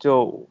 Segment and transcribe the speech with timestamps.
[0.00, 0.48] 就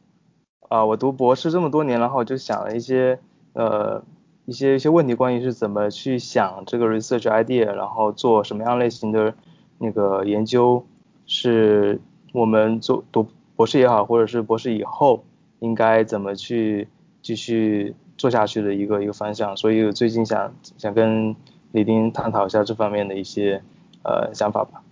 [0.68, 3.18] 啊，我读博士这么多年，然后就想了一些
[3.52, 4.02] 呃
[4.46, 9.34] 一些一些问题，关于是怎么去想这个 research idea，然后做什么样类型的
[9.78, 10.84] 那个研究，
[11.26, 12.00] 是
[12.32, 13.26] 我们做读
[13.56, 15.24] 博士也好，或者是博士以后
[15.58, 16.86] 应该怎么去
[17.20, 19.56] 继续做下去的一个一个方向。
[19.56, 21.34] 所以我最近想想跟
[21.72, 23.60] 李丁探讨一下这方面的一些
[24.04, 24.82] 呃想法吧。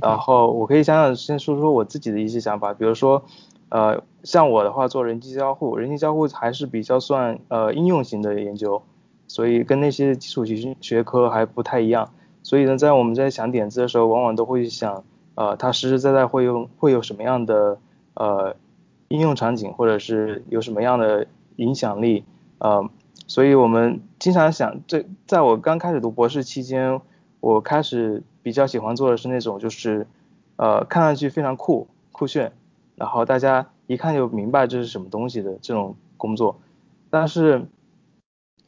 [0.00, 3.24] 然后我可以想想先说说我自己的一些想法，比如说，
[3.70, 8.82] 呃，像我的话做人机交互，人机交互还是比较算呃应用型的研究，
[9.26, 12.10] 所以跟那些基础学学科还不太一样。
[12.42, 17.78] 所以呢，在我们在想点子的时候，往往都会想，呃，它实实在在会用会有什么样的
[18.14, 18.56] 呃
[19.08, 21.26] 应用场景，或者是有什么样的
[21.56, 22.24] 影响力，
[22.58, 22.88] 呃，
[23.26, 27.00] 所以我们经常想，这在我刚开始读博士期间，
[27.40, 28.22] 我开始。
[28.40, 30.06] 比较喜欢做的是那种就是，
[30.56, 32.50] 呃，看上去非常酷酷炫，
[32.98, 36.56] 然后大家一看就明白这是什么东西的这种工作。
[37.10, 37.66] 但是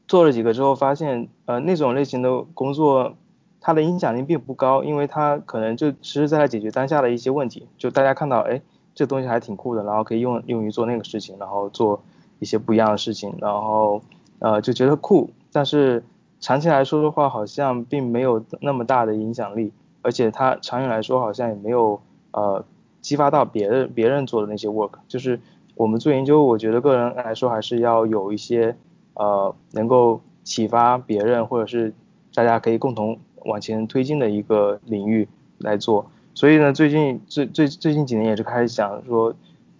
[0.09, 3.15] 做了几个之后发现，呃，那种类型的工作
[3.61, 7.67] 它的影响力并不高，因为它可能就实实在在解决当下的一些问题。
[7.77, 8.63] 就大家看到，哎，
[8.95, 12.03] 这东西还挺酷的，然后可以用用于做那个事情，然后做
[12.39, 14.01] 一些不一样的事情，然后
[14.39, 16.03] 呃就觉得酷，但是。
[16.43, 22.65] 长期来说的话，好像并没有那么大的影响力，而且它长远来说好像也没有呃
[23.01, 24.93] 激发到别人别人做的那些 work。
[25.09, 25.41] 就是
[25.75, 28.77] 我们做研究，我觉得个人来说还是要有一些
[29.15, 31.93] 呃能够启发别人或者是
[32.35, 36.11] 大家可以共同往前推进的一个领域来做。
[36.35, 39.35] 所以呢，最近最最最近几年也是开始想说，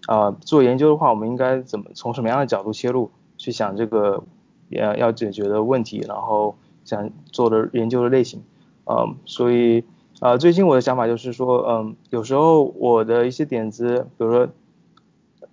[0.07, 4.23] 啊做研究的话，我们应该怎么从什么样的角度切入去想这个。
[4.71, 8.41] 要要解决的问题，然后想做的研究的类型，
[8.85, 9.83] 嗯，所以
[10.21, 14.47] 啊，最近我的想法就是说，嗯，有时候我的一些点子，比如说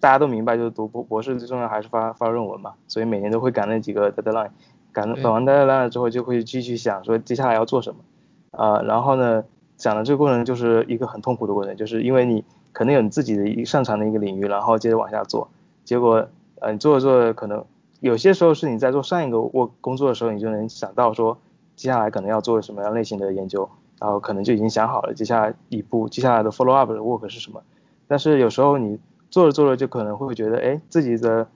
[0.01, 4.49] 大家都明白，就是读博博士最重要还是发发论文嘛，所以每年都会赶那几个 deadline，
[4.91, 9.41] 赶赶完 deadline 了之后，就会继续想说接下来要做什么，啊，然后呢，
[9.77, 12.43] 想的这个过程就是一个很痛苦的过程，就是因为你
[12.73, 15.47] 可能有你自己的一擅长的一个领域，然后接着往下做，
[15.85, 16.27] 结果
[16.59, 17.63] 呃你做着做着可能。
[18.01, 21.37] 有些时候是你在做上一个我工作的时候，你就能想到说
[21.77, 23.67] 接下来可能要做什么样类型的研究，
[23.99, 27.63] 然后可能就已经想好了接下来一步接下来的 follow up 的 work 是什么。
[28.07, 28.99] 但是有时候你
[29.29, 31.47] 做着做着就可能会觉得，哎，自己的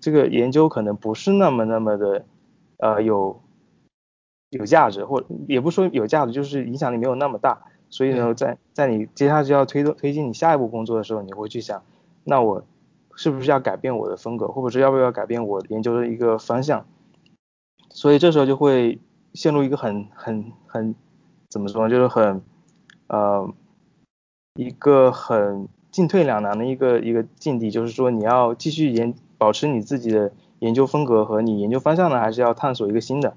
[0.00, 2.24] 这个研究可能不是那么那么的
[2.78, 3.40] 呃有
[4.50, 7.60] 有价值，或也不说有价值，就是影响力没有那么大。
[7.88, 11.82] 所以呢，在在你接下去要推动推进你下一步工作的时候，你会去想，
[12.24, 12.64] 那我。
[13.16, 16.86] 是不是要改变我的风格，或者是要不要改变我研究的一个方向？
[17.90, 18.98] 所以这时候就会
[19.34, 20.94] 陷入一个很很很
[21.50, 22.40] 怎么说呢，就是很
[23.08, 23.52] 呃
[24.54, 33.34] 一个很进退两难的一个一个境地，就是说你要继续研保持你自己的研究风格和你研究方向呢，还是要探索一个新的？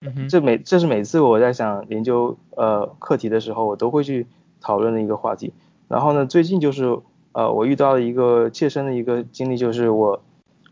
[0.00, 4.26] 嗯，这每这是每次我在想研究呃课题的时候，我都会去
[4.60, 5.52] 讨论的一个话题。
[5.88, 7.00] 然后呢，最近就是。
[7.32, 10.22] 呃，我遇到了一个切身的一个经历，就是我，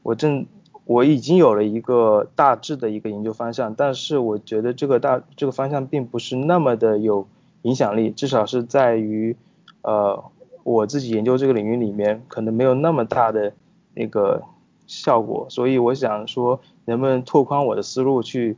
[0.03, 0.47] 我正
[0.87, 7.27] 我已经有了一个大致的一个研究方向，但是我觉得这个大这个方向并不是那么的有
[7.63, 9.37] 影响力，至少是在于
[9.83, 10.25] 呃
[10.63, 13.53] 我自己研究这个领域里面可能没有那么大的
[13.95, 14.43] 那个
[14.87, 18.57] 效果，所以我想说能不能拓宽我的思路，去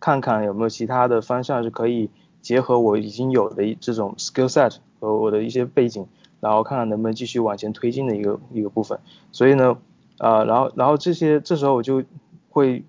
[0.00, 2.10] 看看有没有其他的方向是可以
[2.42, 6.06] 结合我已经有的这种 skill set 和我的一些背景。
[6.40, 9.00] 然后看看能不能继续往前推进的一个一个部分，
[9.32, 9.76] 所以呢，
[10.18, 12.02] 呃，然后然后这些这时候我就
[12.50, 12.84] 会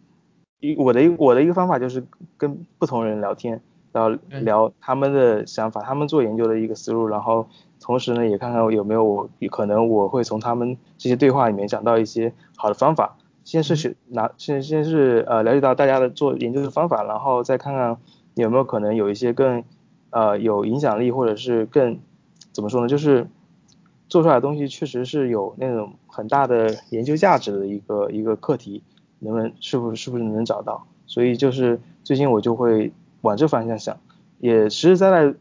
[0.59, 2.03] 一我的一我的一个方法就是
[2.37, 7.47] 跟不同人聊天，然后聊他们的想法，他们做研究的一个思路，然后
[7.79, 17.97] 同时呢也看看有没有我可能我会从他们这些对话里面讲到一些好的方法，先是学拿先先是呃了解到大家的做研究的方法，然后再看看
[18.33, 19.63] 有没有可能有一些更
[20.09, 21.99] 呃有影响力或者是更
[22.51, 23.27] 怎么说呢，就是。
[24.09, 28.81] 做出来的东西确实是有那种很大的研究价值的一个一个课题，
[29.19, 30.87] 能不能是不是是不是能找到？
[31.05, 32.91] 所以就是最近我就会
[33.21, 33.99] 往这方向想，
[34.39, 35.37] 也实实在在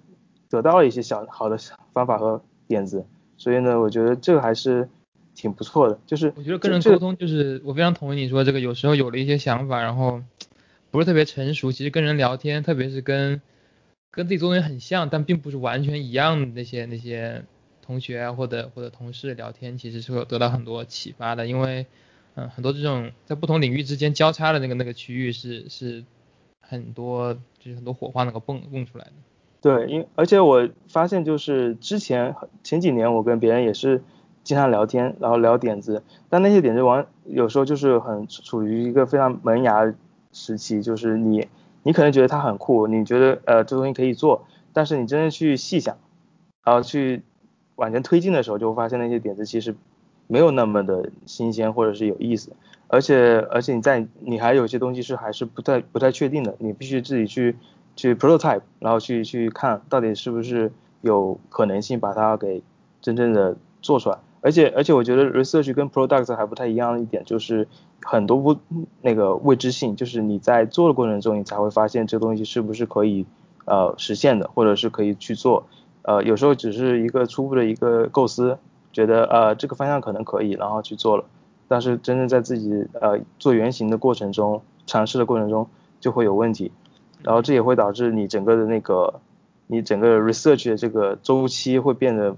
[0.51, 1.59] 得到了一些小好的
[1.95, 3.05] 方法和点子，
[3.39, 4.89] 所以呢，我觉得这个还是
[5.35, 5.99] 挺不错的。
[6.07, 10.21] 就是我觉得跟人沟通就是我非常同意你说这个，有时候有了一些想法，然后
[10.91, 13.41] 不是特别成熟，其实跟人聊天，特别是跟
[14.11, 17.43] 跟自己做东西很像，但并不是完全一样的那些那些。
[17.89, 21.87] 同学，或者或者同事聊天，其实是会得到很多启发的，因为，
[22.35, 26.05] 嗯，很多这种在不同领域之间交叉的那个那个区域是是
[26.61, 29.13] 很多就是很多火花能够蹦蹦出来的。
[29.63, 34.03] 对，因而且我发现就是之前前几年我跟别人也是
[34.45, 39.95] 经常聊天，然后聊点子，但那些点子往有时候就是很处于一个非常萌芽
[40.35, 41.49] 时期，就是你
[41.83, 45.97] 你可能觉得它很酷，你觉得呃这东西可以做，但是你真正去细想，
[46.65, 47.23] 然后去
[47.79, 49.73] 往前推进的时候，就会发现那些点子其实
[50.27, 52.51] 没有那么的新鲜或者是有意思，
[52.89, 57.57] 而且而且你在你还有些东西是还是不太不太确定的，你必须自己去
[57.95, 60.73] 去 prototype，然后去去看到底是不是
[61.03, 62.63] 有可能性把它给
[63.01, 64.19] 真正的做出来。
[64.41, 67.69] 而且而且我觉得 research 跟 product 还不太一样的一点，就是
[68.03, 68.57] 很多不
[69.03, 73.25] 那个未知性，就是你在做的过程中，你才会发现这东西是不是可以
[73.67, 75.69] 呃实现的，或者是可以去做。
[76.03, 78.59] 呃，有时候只是一个初步的一个构思，
[78.93, 81.25] 觉得呃这个方向可能可以，然后去做了。
[81.69, 85.69] 但是真正在自己呃做原型的过程中，尝试的过程中
[86.01, 86.73] 就会有问题，
[87.23, 89.21] 然后这也会导致你整个的那个
[89.67, 92.37] 你整个 research 的这个周期会变得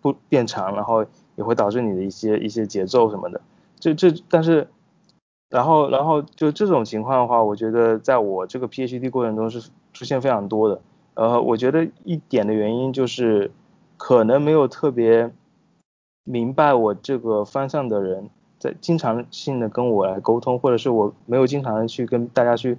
[0.00, 1.04] 不变长，然后。
[1.34, 3.40] 也会导致你的一些一些节奏什么的，
[3.80, 4.68] 这这但是，
[5.48, 10.82] 然后然后就这种情况的话，我觉得在我这个 PhD 过程中是出现非常多的，
[11.14, 13.50] 呃，我觉得一点的原因就是
[13.96, 15.30] 可能没有特别
[16.24, 22.78] 明白我这个方向的人在经常性的跟我来沟通，或者是我没有经常的去跟大家去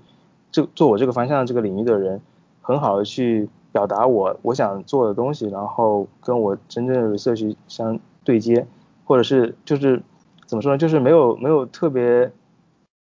[0.51, 2.21] 这做我这个方向这个领域的人
[2.61, 7.99] 很好的去表达我我想做的东西，然后跟我真正的 research 相。
[8.25, 8.65] 对接，
[9.03, 10.01] 或者是就是
[10.45, 10.77] 怎么说呢？
[10.77, 12.31] 就是没有没有特别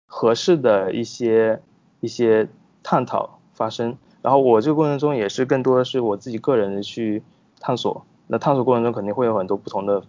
[0.07, 1.61] 合适的一些
[1.99, 2.49] 一些
[2.81, 3.95] 探讨发生。
[4.23, 7.21] 然后我这个过程中也是更多的是我自己个人的去
[7.59, 8.03] 探索。
[8.25, 10.01] 那探索过程中肯定会有很多不同的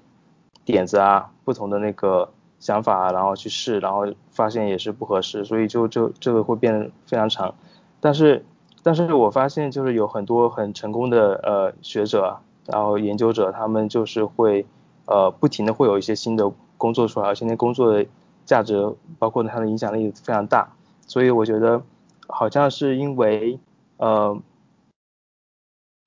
[0.64, 7.54] 点子啊，不同的那个想法，然后去试，然后发现也是不合适，所以就就这个会变得非常长。
[8.00, 8.42] 但是
[8.82, 14.64] 但是我发现就是有很多很成功的呃学者，然后研究者，他们就是会。
[15.06, 18.06] 呃，不停的会有一些新的工作出来，而且那工作的
[18.46, 20.66] 价值，包括它的影响力非常大，
[21.06, 21.82] 所以我觉得
[22.26, 23.58] 好像是因为，
[23.96, 24.42] 呃，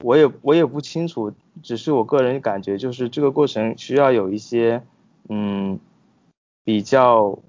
[0.04, 4.84] 我也我也不清楚，只是我个人感觉，就是这个过程需要有一些，
[5.30, 5.80] 嗯，
[6.64, 7.40] 比较，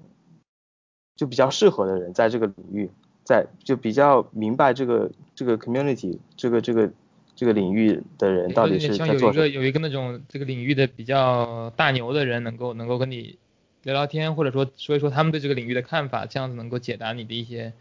[1.15, 2.89] 就比较适合的人在这个领域，
[3.23, 6.91] 在就比较明白这个这个 community 这个这个。
[7.35, 13.39] 这个领域的人到底是在做有一个有一个那种这个领域的比较大牛的人，能够能够跟你
[13.83, 17.71] 聊聊天，或者说说一说他们对这个领域的看法，这样子能够解答你的一些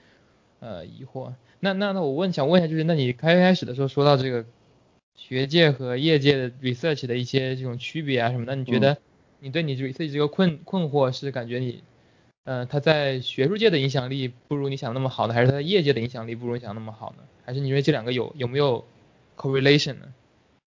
[0.60, 1.32] 呃疑惑。
[1.60, 4.44] 那那那我问想问一下，就是那你开开始的时候说到这个
[5.14, 8.96] 学界和业界的 research 的一些这种区别啊什么，那你觉得
[9.40, 11.82] 你对你 research 这个困困惑是感觉你
[12.44, 17.24] 呃他在学术界的影响力不如你想那么好呢，还是他在业界的影响力不如你想那么好呢？
[17.44, 18.84] 还是你认为这两个有有没有
[19.36, 20.12] ？correlation 呢？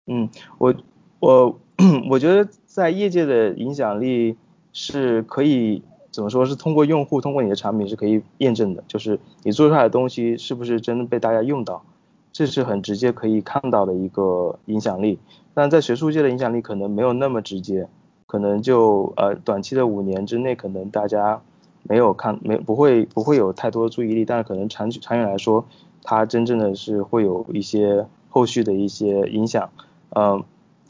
[0.08, 0.74] 嗯，我
[1.20, 1.60] 我
[2.10, 4.38] 我觉得在业界的影响力
[4.74, 11.84] 是可以怎么说是通过用户通过你的产品是可以验证的，就是你做出来的东西是不是真的被大家用到，
[12.31, 15.18] 这是很直接可以看到的一个影响力。
[15.54, 17.88] 但在学术界的影响力可能没有那么直接，
[18.28, 21.42] 可能就呃短期的五年之内可能大家
[21.84, 25.66] 没有看没不会不会有太多的注意力，但是可能长长远来说，
[26.04, 28.06] 它真正的是会有一些。
[28.34, 29.72] 后续的一些影响，
[30.16, 30.42] 嗯，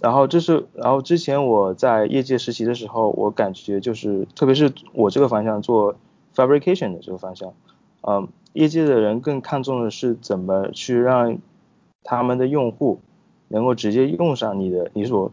[0.01, 5.95] 然后这是，然后之前我在业界实习的时候，我感觉就是，特别是我这个方向做
[6.35, 7.53] fabrication 的这个方向，
[8.01, 11.37] 嗯，业界的人更看重的是怎么去让
[12.03, 12.99] 他们的用户
[13.47, 15.31] 能够直接用上你的你所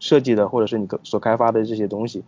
[0.00, 2.24] 设计的或者是你所开发的这些东西，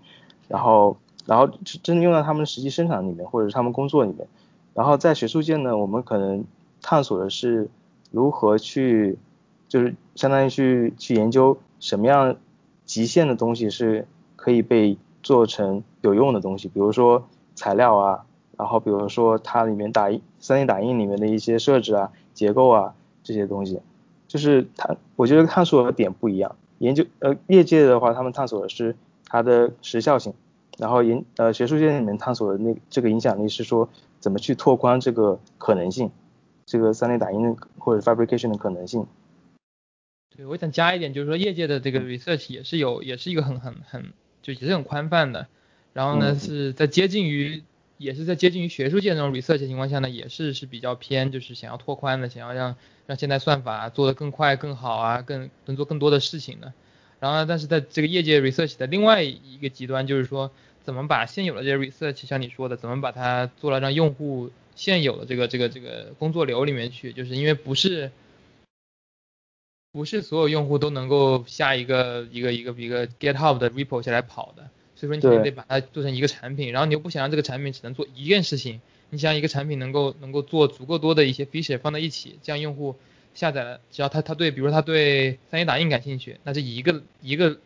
[0.46, 0.96] 然后，
[1.26, 1.48] 然后
[1.82, 4.28] 真的用到他们实际生产里面或者是他们工作里面，
[4.74, 6.44] 然后在学术界呢，我们可能
[6.82, 7.68] 探索的是。
[8.10, 9.18] 如何去，
[9.68, 12.36] 就是相当于去去研究什么样
[12.84, 14.06] 极限的东西是
[14.36, 18.24] 可以被做成有用的东西，比如说材料啊，
[18.56, 23.80] 然后比如说它里面打印 3D 打印里面的一些设置啊、结构啊这些东西，
[24.26, 26.56] 就是它，我觉得探索的点不一样。
[26.78, 30.32] 研究呃业界的话，他们探索的是它的时效性，
[30.78, 33.88] 然后研呃学术界里面探索的那这个影响力是说
[34.20, 36.10] 怎么去拓宽这个可能性。
[36.64, 39.06] 这个三 D 打印或者 fabrication 的可能性。
[40.38, 45.48] 对，我想加一点，就是说业界的这个 research 也是有，也是一个很很很，就也是很宽泛的。
[45.92, 47.64] 然后呢，是在接近于，
[47.96, 52.76] 也是在接近于学术界那种 research 情况下呢，也是是比较偏，就是想要拓宽的，想要让
[53.08, 56.72] 让现在算法做得更快更好啊，更能做更多的事情的。
[57.18, 60.52] 然后，呢，但是在这个业界 research 的另外一个极端，就是说
[60.84, 64.52] 怎么把现有的这些 research，像你说的，怎么把它做了让用户。
[64.76, 68.12] 现有的这个这个这个工作流里面去，就是因为不是
[69.90, 78.80] 不是所有用户都能够下一个一个一个一个 GitHub 的 repo 下来跑的，所以说你肯定得把它做成一个产品，然后你又不想让这个产品只能做一件事情，
[79.10, 82.96] 你想一个产品能够能够做足够多的一些 feature 放在一起，这样用户
[83.34, 87.58] 下载了，只要他他对，比如说他对 3D 打印感兴趣，那这一个一个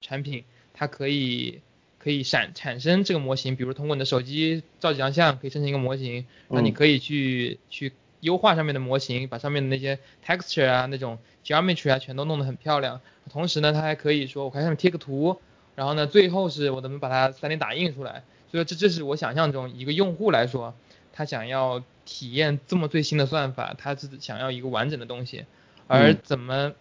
[0.00, 1.60] 产品它可以
[1.98, 15.38] 可以产产生这个模型，比如通过你的手机照几张相可以生成一个模型，那你可以去去优化上面的模型，把上面的那些 texture 啊那种 geometry 啊全都弄得很漂亮，同时呢它还可以说我看上面贴个图，
[15.74, 20.74] 然后呢最后是我怎么把它 3D 打印出来，所以这这是我想象中一个用户来说，
[21.12, 25.46] 他想要体验这么最新的算法，他是想要一个完整的东西，
[25.86, 26.72] 而怎么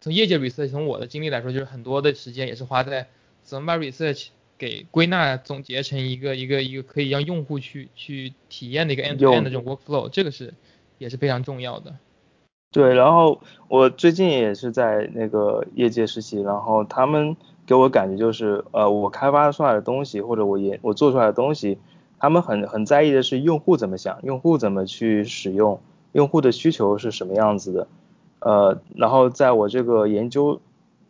[0.00, 3.08] 从业界 research 从我的经历来说，就是很多的时间也是花在
[3.42, 10.54] 怎么把 research 给归纳总结成一个一个一个可以让用户去去体验的一个 end to end 的这种 workflow，这个是
[10.98, 11.96] 也是非常重要的。
[12.72, 17.36] 对，然后我最近也是在那个业界实习，然后他们
[17.66, 21.78] 给我感觉就是，呃，我开发出来的东西或者我研我做出来的东西，
[22.20, 25.80] 他们很很在意的是用户怎么想，用户怎么去使用，
[26.12, 27.88] 用户的需求是什么样子的。
[28.38, 30.60] 呃，然后在我这个研究，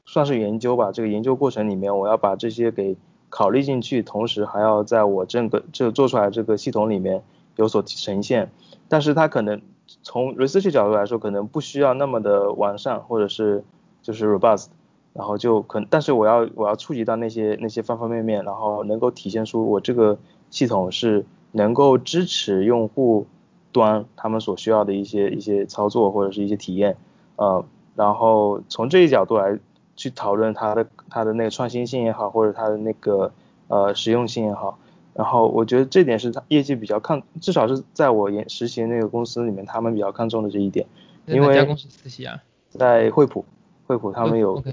[0.06, 2.96] 算是研究吧，这个研究过程里面，我要把这些给
[3.28, 7.22] 考虑进去，同时还要在我这个这做出来这个系统里面
[7.56, 8.50] 有所呈现。
[8.88, 9.60] 但是他可能
[10.02, 13.64] 从 research 角度来说，可能不需要那么的完善，或者是
[14.02, 14.66] 就是 robust，
[15.12, 20.18] 然后就可，但是我要我要触及到那些那些方方面面，然后能够体现出我这个
[20.50, 23.26] 系统是能够支持用户
[23.72, 26.96] 端他们所需要的一些一些操作或者是一些体验。
[27.36, 27.64] 呃，
[27.96, 29.58] 然后从这一角度来
[29.96, 33.32] 去讨论它的它的那个创新性也好，或者它的那个
[33.68, 34.78] 呃实用性也好，
[35.20, 40.86] 然后我觉得这点是他业绩比较看，至少是在我研实习那个公司里面，他们比较看重的这一点。
[41.26, 42.42] 因为哪家公司实习啊？
[42.70, 43.44] 在惠普，
[43.86, 44.64] 惠普他们有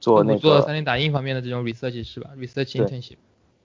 [0.00, 3.16] 做那个做 3D 打印方面的这种 research 是吧？research internship。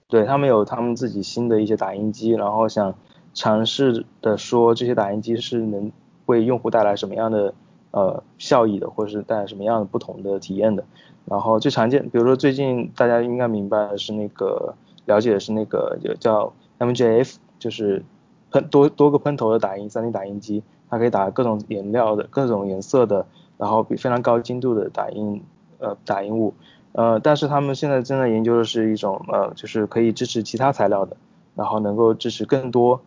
[0.08, 2.94] 对他们有他们自己新的一些打印机，然后想
[3.34, 5.92] 尝试的说这些打印机是能
[6.24, 7.52] 为用户带来什么样的。
[7.92, 10.84] 呃，效益的，或者是带来什么样的不同的体验的。
[11.24, 14.76] 然后最常见，比如说最近大家应该明白的是那个
[15.10, 18.04] 了解的是那个叫 MJF，就是
[18.50, 23.26] 喷多多个喷头的打印 3D 打印机，它可以打各种颜料的各种颜色的，
[23.58, 25.42] 然后比非常高精度的打印
[25.78, 26.54] 呃打印物。
[26.92, 31.16] 呃，但是他们现在正在研究的是一种呃，就是可以支持其他材料的，
[31.54, 33.00] 然后能够支持更多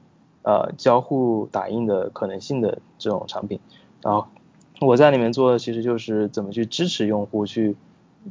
[0.44, 3.60] 呃交互打印的可能性的这种产品，
[4.02, 4.28] 然后。
[4.82, 7.78] 我在里面做的其实就是怎么去支持用户去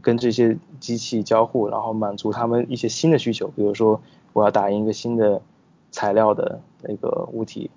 [0.00, 4.00] 跟这些机器交互，然后满足他们一些新的需求，比如说
[4.32, 5.42] 我要打印一个新的
[5.90, 7.70] 材料的那个物体，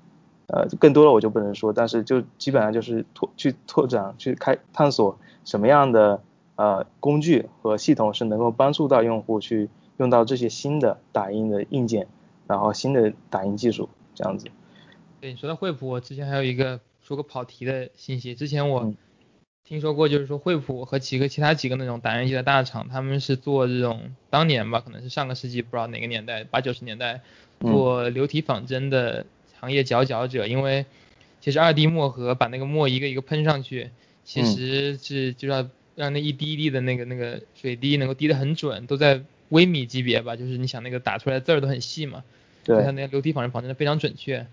[0.47, 6.21] 呃，更多的我就不能说，但是就基本上就是拓去拓展去开探索什么样的
[6.55, 12.07] 呃工具和系统是能够帮助到用户去用到这些新的打印的硬件，
[12.47, 14.47] 然后新的打印技术这样子。
[15.19, 16.79] 对你说到惠普，我之前还有一个。
[17.05, 18.91] 说个跑题的信息，之前我
[19.67, 27.21] 听说过，就是说惠普和几个其他几个那种打印机的大厂，他们是做这种当年吧，可能是上个世纪不知道哪个年代，八九十年代
[27.59, 29.25] 做流体仿真的
[29.59, 30.85] 行业佼佼者，因为
[31.41, 33.89] 其实二 D 墨盒把那个墨一个一个喷上去，
[34.23, 42.23] 其实是就要让那一滴一滴的那个那个水滴能够滴得很准，都在微米级别吧，就是你想那个打出来字儿都很细嘛，
[42.63, 44.45] 对，它那个流体仿真仿真的非常准确。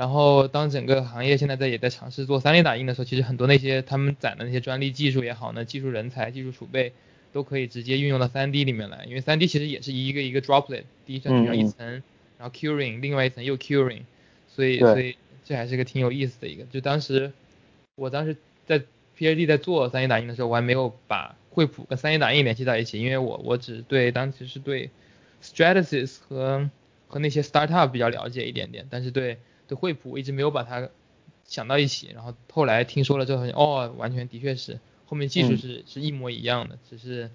[0.00, 6.94] 然后，当整个行业现在在也在尝试做 3D 打印的时候，其实很多那些他们攒的那些专利技术也好呢，技术人才、技术储备
[7.34, 9.04] 都可以直接运用到 3D 里面来。
[9.06, 12.02] 因为 3D 其实也是一个一个 droplet，第一层上一层，
[12.38, 14.00] 然后 curing，另外一层又 curing，
[14.48, 16.64] 所以所以这还是个挺有意思的一个。
[16.72, 17.30] 就当时
[17.94, 18.80] 我当时在
[19.18, 24.88] PhD 在做 3D 打印的时候，我还没有把惠普跟 3D 打印联系在一起，因为我我只对当时是对
[25.44, 26.70] Stratasys 和
[27.06, 29.36] 和那些 startup 比较了解一点点，但是对
[29.70, 30.88] 的惠普一直没有把它
[31.44, 37.30] 想到一起，然后后来听说了之后，哦，完全的确是后面技术是是一模一样的，只是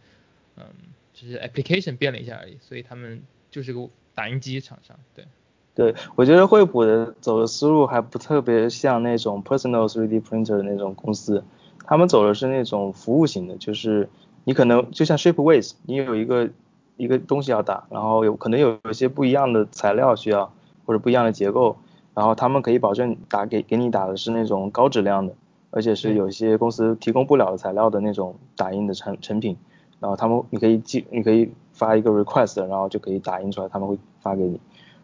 [0.58, 0.66] 嗯，
[1.14, 5.26] 只是 application 变了一下而已，所以他们就是个打印机厂商，对。
[5.74, 11.44] 对，我觉得惠普的走的思路还不特别像那种 personal 3D printer 的那种公司，
[11.84, 14.08] 他们走的是那种服务型的，就是
[14.46, 16.50] 你可能就像 Shapeways，你有一个
[16.96, 20.54] 一个东西要打，然后有可能有一些不一样的材料需要，
[20.86, 21.78] 或者不一样的结构。
[22.16, 25.36] 然后他们可以保证打给给你打的是那种高质量的，
[25.70, 29.58] 而且是有些公司提供不了的材料的那种打印的成成品。
[30.00, 34.60] 然后他们你可以寄你可以发一个 request，然后就可以打印出来，他们会发给你。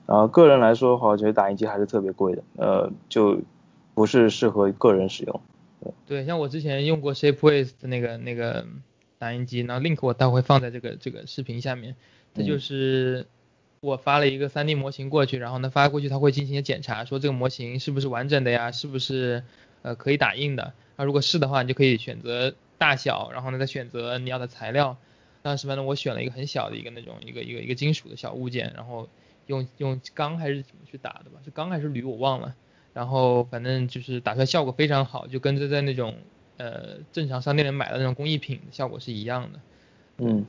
[0.06, 3.40] 然后个人来说的话，我觉得打印机还是特别贵的，呃，就
[3.94, 5.42] 不是适合个人使用。
[6.06, 8.66] 对，像我之前用过 Shapeways 的那个那个
[9.18, 11.96] 打印机，然后 link 我待会放在这个这个视频下面。
[12.34, 13.26] 它就是
[13.82, 19.44] 我发了一个 3D 模型过去，然后呢发过去，它会进行检查，说这个模型是不是完整的呀，是不是
[19.82, 20.74] 呃可以打印的。
[20.98, 24.98] 那如果是的话，你就可以选择大小，然后呢再选择你要的材料。
[25.42, 29.10] 当时反正我选了一个很小的一个那种一个一个一个金属的小物件，然后
[29.48, 31.40] 用用钢还是怎么去打的吧？
[31.44, 32.56] 是钢还是铝我忘了。
[32.94, 36.18] 然后反正就是打出来效果非常好，就跟着在那种
[36.58, 39.60] 呃正常商店里买的那种工艺品效果是一样的。
[40.20, 40.46] 嗯，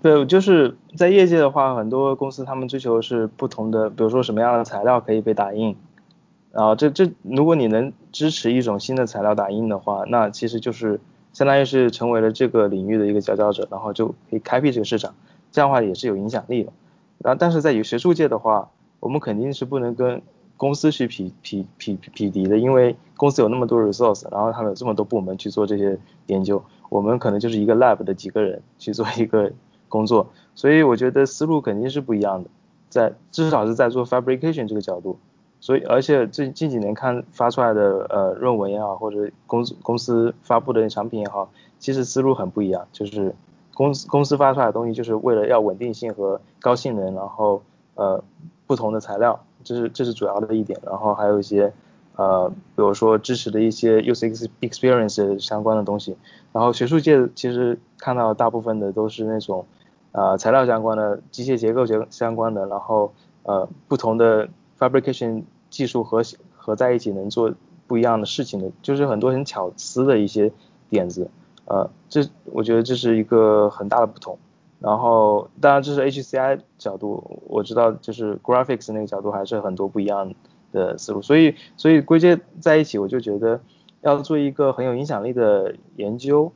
[0.00, 5.76] 对，就是在业界的话，很多公司他们追求的是不同的，比如说什么样的材料可以被打印。
[6.52, 11.00] 然后这这如果你能支持一种新的材料打印的话，那其实就是
[11.32, 15.14] 相当于是成为了这个领域的一个佼佼者，然后就可以开辟这个市场，
[15.52, 16.72] 这样的话也是有影响力的。
[17.18, 18.70] 然后但是在有学术界的话，
[19.00, 20.22] 我们肯定是不能跟
[20.56, 29.52] 公司去匹匹匹匹敌的，因为公司有那么多 resource，然后他们有这么多部门去做这些研究，我们可能就是一个 lab 的几个人去做一个
[29.88, 32.50] 工作，所以我觉得思路肯定是不一样的，
[32.88, 35.18] 在至少是在做 fabrication 这个角度，
[35.60, 43.34] 所以而且最近几年看发出来的呃论文也好，或者公司公司发布的产品也好，其实思路很不一样，就是
[43.74, 47.62] 公司公司发出来的东西就是为了要稳定性和高性能，然后
[47.94, 48.22] 呃
[48.66, 49.38] 不同的材料。
[49.64, 51.70] 这是这是主要的一点，然后还有一些
[52.18, 56.16] 呃，比如说支持的一些 use experience 相关的东西，
[56.52, 59.64] 然后学术界其实看到大部分的都是那种
[60.10, 63.12] 呃材料相关的、机械结构结相关的，然后
[63.44, 64.48] 呃不同的
[64.80, 66.22] fabrication 技术合
[66.56, 67.54] 合在一起能做
[67.86, 70.50] 不一样的事情的，就是很多很巧思的一些
[70.90, 71.30] 点子，
[71.66, 74.36] 呃，这我觉得这是一个很大的不同。
[74.80, 80.34] 然后，当然这是 HCI 角度，我知道就是 graphics 那个角度还是很多不一样的
[80.72, 83.60] 的思路，所以所以归结在一起，我就觉得
[84.02, 86.52] 要做一个很有影响力的研究，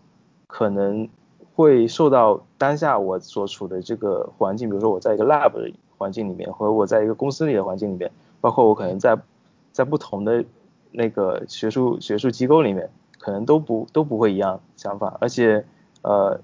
[0.47, 1.09] 可能
[1.55, 9.19] 会受到当下我所处的这个环境，比如说我在一个 lab 的环境里面，或者我在一个公司里的环境里面，包括我可能在
[9.73, 10.45] 在不同的
[10.91, 15.65] 那个学术学术机构里面，可能都不都不会一样想法，而且
[16.03, 16.41] 呃。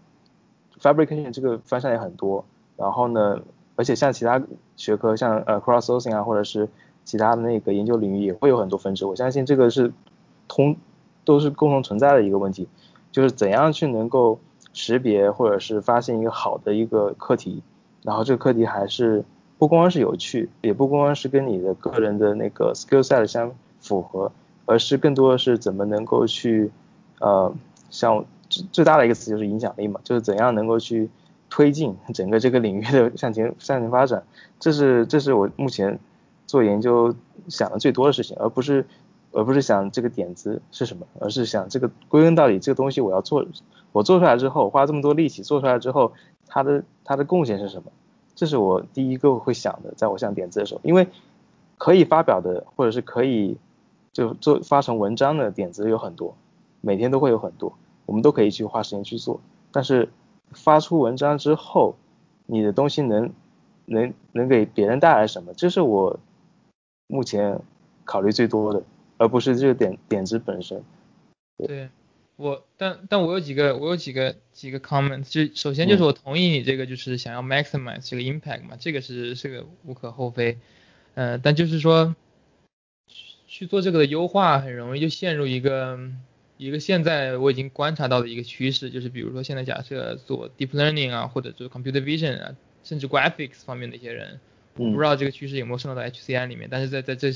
[0.81, 2.45] Fabrication 这个方向也很多，
[2.77, 3.41] 然后呢，
[3.75, 4.41] 而且像其他
[4.77, 6.69] 学科，像呃 cross sourcing 啊，或者是
[7.09, 9.07] 其他的那个研究领域也会有很多分支。
[9.07, 9.91] 我相信这个是
[10.47, 10.77] 通
[11.25, 12.69] 都是共同存在的一个问题，
[13.11, 14.39] 就是怎样去能够
[14.75, 17.63] 识别或者是发现一个好的一个课题，
[18.03, 19.25] 然后这个课题还是
[19.57, 24.31] 不光是有趣，也不光是跟你的个人的那个 skill set 相符合，
[24.67, 26.71] 而是更多的是怎么能够去
[27.21, 27.51] 呃
[27.89, 28.25] 像。
[28.51, 31.11] 最最大的一个词就是影响力嘛，就是怎样能够去
[31.51, 34.23] 推进整个这个领域的向前向前发展，
[34.59, 35.99] 这是这是我目前
[36.49, 37.15] 做研究
[37.47, 38.85] 想的最多的事情，而不是
[39.31, 43.47] 而不是想这个点子是什么，而是想这个归根到底这个东西我要做，
[43.93, 46.13] 我做出来之后花这么多力气做出来之后，
[46.49, 47.93] 它的它的贡献是什么？
[48.35, 51.07] 这是我第一个会想的，在我想点子的时候，因为
[51.77, 53.57] 可以发表的或者是可以
[54.13, 56.35] 就做发成文章的点子有很多，
[56.81, 57.73] 每天都会有很多。
[58.07, 59.39] 我们都可以去花时间去做，
[59.71, 60.09] 但是
[60.53, 61.95] 发出文章之后，
[62.47, 63.31] 你的东西能
[63.85, 65.53] 能能给别人带来什么？
[65.53, 66.19] 这是我
[67.09, 67.61] 目前
[68.05, 68.81] 考虑最多的，
[69.17, 70.81] 而不是这个点点子本身。
[71.67, 71.89] 对，
[72.37, 80.57] 我但但我有几个我有几个几个 comment，就首先就是我同意你这个就是想要 maximize 这个 impact 嘛，这个是这个无可厚非，
[81.15, 82.15] 呃，但就是说
[83.49, 85.99] 去做这个的优化很容易就陷入一个。
[86.61, 94.41] 一个现在我已经观察到的一个趋势，就是比如说现在假设做 deep learning 啊，或者做 computer vision 啊，甚至 graphics 方面的一些人，
[94.79, 97.31] 我不知道这个趋势有没有渗透到 HCI 里面，但是在在这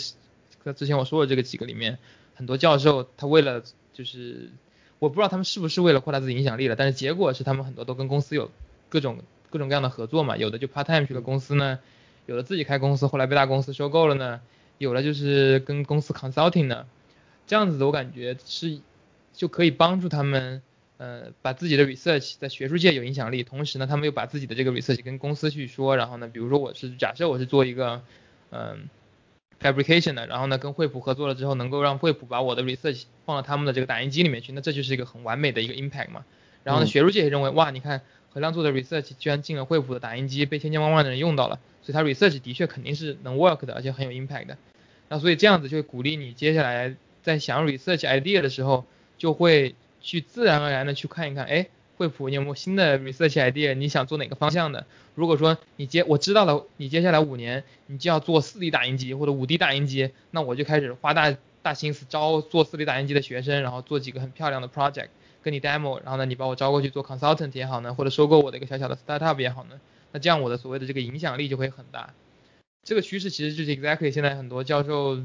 [0.75, 1.99] 之前我说的这个几个里面，
[2.35, 4.51] 很多教授他为了就是
[4.99, 8.51] 我不知道他们是不是为了扩大自己影响力了，但是结果是他们很多都跟公司有
[8.89, 9.19] 各种
[9.51, 11.79] 各种各样的合作嘛，有的就 part time 去了公司呢，
[12.27, 14.41] 有的自己开公司，后来被大公司收购了呢，
[14.79, 16.87] 有的就是跟公司 consulting 呢，
[17.47, 18.81] 这样子的我感觉是。
[19.35, 20.61] 就可以帮助他们，
[21.03, 28.03] 呃，把自己的 research 在学术界有影响力，同时呢，他们又把自己的这个 research 跟公司去说，然后呢，比如说我是假设我是做一个，
[28.51, 28.89] 嗯
[29.61, 36.25] ，fabrication 的，然后呢，跟惠普合作了之后，能够让惠普把我的 research 放到他们的这个打印机里面去，那这就是一个很完美的一个 impact 嘛。
[36.63, 44.57] 然后呢，学术界也认为，哇，你看何亮做的 research 居然进了惠普的打印机，被千千万万的人用到了，所以他 research 的确肯定是能 work 的，而且很有 impact 的。
[45.09, 48.87] 那所以这样子就会鼓励你接下来在想 research idea 的时候。
[49.19, 53.75] 就会去自然而然的去看一看，哎，惠普你有没有新的 research idea？
[53.75, 54.87] 你想做哪个方向的？
[55.15, 65.09] 如果说你接我知道了，你接下来五年你就要做四 D 打印机或者五 D 打印机，那我就开始花大大心思招做四 D 打印机的学生，然后做几个很漂亮的 project
[65.43, 69.81] 跟你 demo，然后呢你把我招过去做 consultant 也好呢，或者收购我的一个小小的 startup 也好呢，
[70.13, 72.15] 那这样我的所谓的这个影响力就会很大。
[72.83, 75.23] 这个趋势其实就是 exactly 现在很多教授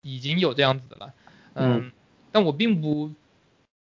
[0.00, 1.12] 已经有这样子的了，
[1.54, 1.92] 嗯，
[2.32, 3.10] 但我并不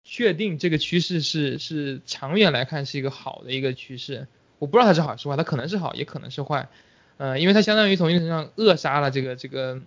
[0.04, 4.26] 确定这个趋势是是长远来看是一个好的一个趋势，
[4.58, 6.68] 我不知道它是好是坏，它可能是好也可能是坏，
[7.16, 9.80] 呃，因为它相当于从一定程度上扼杀了这个这个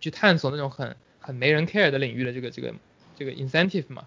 [0.00, 2.74] 去探索那种很很没人 care 的领域的这个这个
[3.16, 4.06] 这个 incentive 嘛，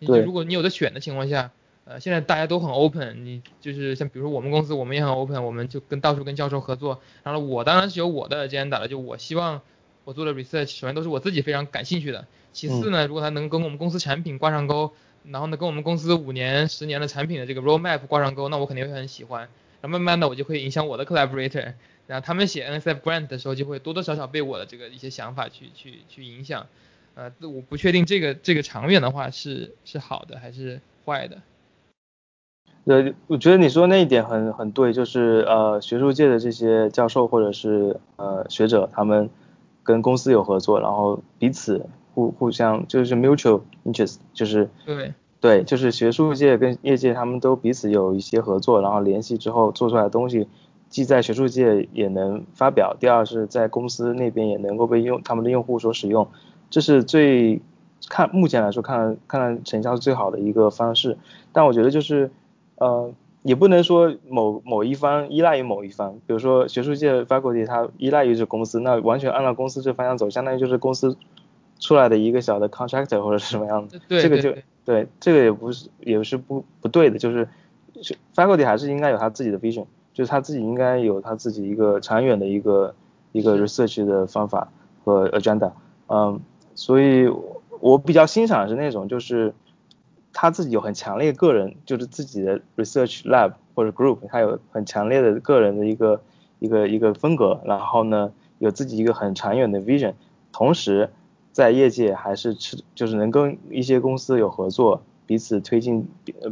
[0.00, 1.50] 对，如果你有的选的情况下。
[1.86, 7.02] 呃，现在大家都很 open，你就是像比如说我们公司，我们也很 open，我们就跟到处跟教授合作。
[7.22, 9.60] 然后我当然是有我的 agenda 了，就我希望
[10.04, 12.26] 我做的 research 首先都是我自己非常感兴趣的。
[12.54, 14.92] 其次呢，如果它能跟我们公司产品挂上钩，
[15.24, 19.48] 然后呢跟我们公司五年、十年的产品的这个 roadmap 挂上钩，那我肯定会很喜欢。
[19.82, 21.74] 然后慢慢的我就会影响我的 collaborator，
[22.06, 26.66] 然后他们写 NSF grant 的时候就会多多少少被我的这个一些想法去去去影响。
[27.14, 31.42] 呃，我不确定这个这个长远的话是是好的还是坏的。
[32.86, 39.30] 对，我觉得你说那一点很很对，就是呃学术界的这些教授或者是呃学者，他们
[39.82, 50.46] 跟公司有合作，然后彼此互互相就是 mutual interest，就是对对，就是学术界跟业界他们都彼此有一些合作，然后联系之后做出来的东西，
[50.88, 56.28] 既在学术界也能发表，第二是在公司那边也能够被用他们的用户所使用，
[56.70, 57.60] 这是最
[58.08, 61.18] 看目前来说看看来成效是最好的一个方式，
[61.52, 62.30] 但我觉得就是。
[62.76, 71.16] 呃，也不能说某某一方依赖于某一方，比如说学术界 faculty 它依赖于这公司，那完全按照公司这方向走，相当于就是公司
[71.84, 77.46] 出来的一个小的 contractor 或者是什么样子，这个就对，这个也不是也是不不对的，就是
[78.34, 82.94] faculty 还是应该有他自己的 vision，就是他自己应该有他自己一个长远的一个
[83.32, 84.68] 一个 research 的方法
[85.04, 85.72] 和 agenda，
[86.08, 86.40] 嗯，
[86.74, 87.28] 所以
[87.80, 89.52] 我比较欣赏的是那种就是。
[90.36, 96.20] 他自己有很强烈个人，就是自己的 research lab 或者 group，他有很强烈的个人的一个
[96.58, 100.14] 一个一个风格，然后呢，有自己一个很长远的 vision，
[100.50, 101.08] 同时
[101.54, 106.06] 在业界还是吃，就是能跟一些公司有合作，彼此推进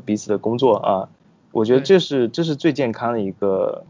[0.07, 1.09] 彼此的工作啊，
[1.51, 3.85] 我觉得这是这是最健康的一个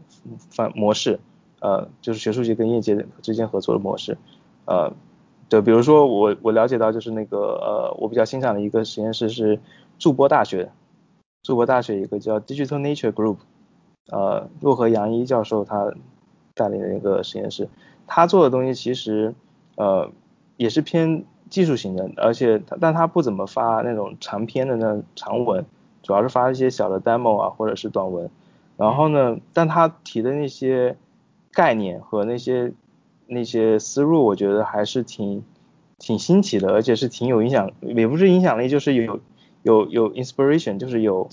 [0.49, 1.19] 方模式，
[1.61, 4.17] 呃，就是学术界跟业界之间合作的模式，
[4.65, 4.91] 呃，
[5.47, 9.59] 对，比如说我我了解到就是那个呃，我比较欣赏的一个实验室是。
[9.99, 10.71] 筑波大学，
[11.43, 13.37] 筑波大学一个叫 Digital Nature Group，
[14.11, 15.93] 呃，洛河杨一教授他
[16.55, 17.69] 带领的一个实验室，
[18.07, 19.33] 他做的东西其实
[19.75, 20.11] 呃
[20.57, 25.65] 也是偏技术型的，而且他但他不怎么发那种长篇的那长文，
[26.01, 28.29] 主要是发一些小的 demo 啊或者是短文，
[28.77, 30.95] 然后呢，但他提的那些
[31.51, 32.73] 概念和那些
[33.27, 35.43] 那些思路，我觉得还是挺
[35.97, 39.19] 挺新奇的，而且是挺有影响，也不是影响力，就是有。
[39.63, 41.29] 有有 inspiration，就是有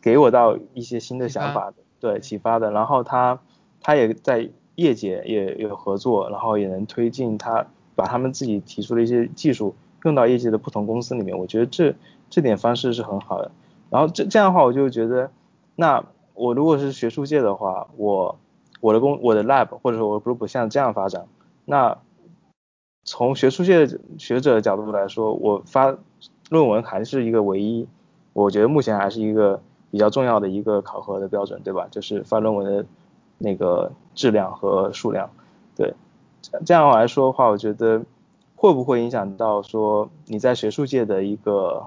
[0.00, 2.70] 给我到一些新的想法的，对启发的。
[2.70, 3.38] 然后他
[3.82, 11.38] 他也在业界也有合作，然后也能推进他把他们自己提出的一些技术用到业界的不同公司里面。
[11.38, 11.94] 我觉得这
[12.30, 13.50] 这点方式是很好的。
[13.90, 15.30] 然后这这样的话，我就觉得，
[15.76, 16.04] 那
[16.34, 18.38] 我如果是学术界的话，我
[18.80, 21.26] 我的工我的 lab 或者说我的 group 像这样发展，
[21.64, 21.98] 那
[23.04, 23.86] 从学术界
[24.18, 25.96] 学者的角度来说，我发。
[26.50, 27.88] 论文还是一个唯一，
[28.34, 31.88] 我觉得目前还是一个比较重要的一个考核的标准，对吧？
[31.90, 32.84] 就是发论文的
[33.38, 35.30] 那个质量和数量，
[35.74, 35.94] 对。
[36.64, 38.02] 这样来说的话，我觉得
[38.56, 41.86] 会不会影响到说你在学术界的一个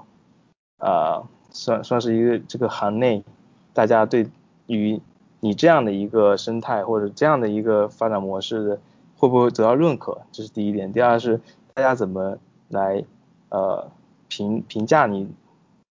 [0.78, 3.24] 啊，算算是一个这个行内，
[3.72, 4.28] 大家对
[4.66, 5.00] 于
[5.40, 8.80] 你这样的一个生态或者这样的一个发展模式的，
[9.16, 10.18] 会不会得到认可？
[10.32, 10.92] 这是第一点。
[10.92, 11.40] 第二是
[11.74, 13.04] 大家怎么来
[13.50, 13.88] 呃。
[14.30, 15.26] 评评价你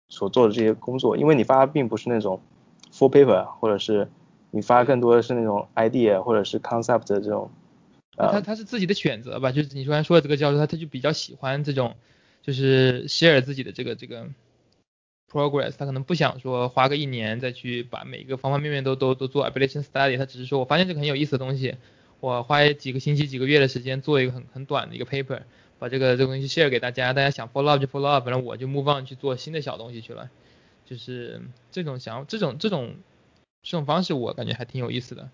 [0.10, 2.38] 所做的这些工作，因为你发的并不是那种
[2.92, 4.10] full paper，或者是
[4.52, 7.50] 你发更多的是那种 idea 或者是 concept 的这种。
[8.18, 11.96] 他他是自己的选择吧，就是你刚才说的这个教授，他他就比较喜欢这种，
[12.42, 14.28] 就是 share 自己的这个这个
[15.32, 21.76] progress，他可能不想说花个一年再去把每一个方方面面都都都做 application study，他只是说我发现这个很有意思的东西，
[22.20, 25.42] 我花几个星期几个月的时间做一个很很短的一个 paper。
[25.78, 30.30] 把这个这个东西 share 给大家，大家想 follow up 就 follow up，反正我就 move on 去做新的小东西去了，
[30.86, 32.96] 就是这种想这种这种
[33.62, 35.30] 这种方式，我感觉还挺有意思的，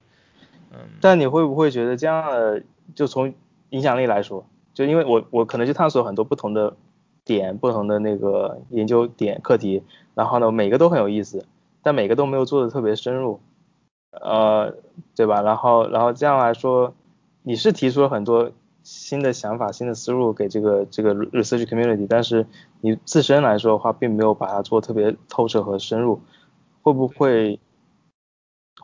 [0.99, 2.63] 但你会不会觉得这样的，
[2.95, 3.33] 就从
[3.69, 6.75] 影响力来说，就因为我我可能去探索很多不同的
[7.25, 9.83] 点，不同的那个研究点课题，
[10.15, 11.45] 然后呢每个都很有意思，
[11.83, 13.39] 但每个都没有做的特别深入，
[14.11, 14.75] 呃，
[15.15, 15.41] 对吧？
[15.41, 16.93] 然后然后这样来说，
[17.43, 18.51] 你是提出了很多。
[18.83, 22.47] 新的想法、新的思路给这个这个 research community，但是
[22.79, 26.19] 你自身来说的话，并没有把它做特别透彻和深入，
[26.81, 27.59] 会不会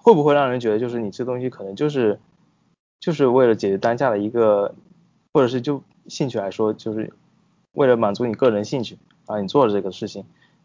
[0.07, 2.17] 会不会让人觉得就是你这东西可能就是
[3.01, 4.73] 就是为了解决当下的一个，
[5.33, 7.11] 或者是就兴趣来说，就是
[7.73, 10.23] 为了满足你个人兴趣啊，你做了这个事情，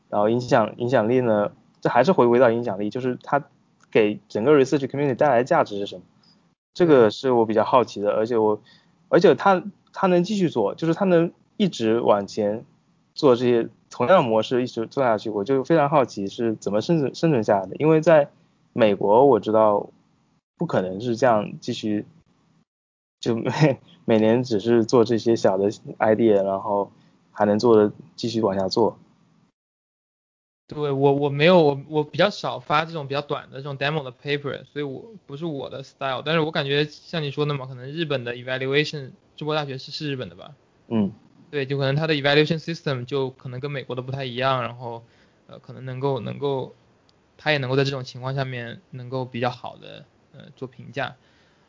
[0.08, 1.50] 然后影响影响力呢，
[1.80, 3.42] 这还是回归到影响力，就是它
[3.90, 6.02] 给整个 research community 带来的价值是什么？
[6.72, 8.60] 这个是我比较好奇的，而且我，
[9.08, 12.64] 而且他他能继续做，就是他能一直往前
[13.12, 17.74] 做这些同样的模式一直做下去，我就非常好奇是怎么生存生存下来的。
[17.74, 18.30] 因为在
[18.72, 19.90] 美国我知道
[20.56, 22.06] 不可能是这样继续，
[23.20, 26.90] 就每 每年只是做这些小的 idea，然后
[27.30, 28.98] 还能做的继续往下做。
[30.68, 36.22] 对我我没有我我比较少发这种比较短的这种 demo 的 paper，所以我不是我的 style。
[36.24, 40.54] 但是我感觉像你说的嘛，可能日本的 evaluation，中国大学是是日本的吧？
[40.88, 41.12] 嗯，
[41.50, 45.04] 对，就可能它的 evaluation system 就可能跟美国的不太一样，然后
[45.46, 46.74] 呃可能能够能够，
[47.42, 51.16] 他也能够在这种情况下面能够比较好的呃做评价。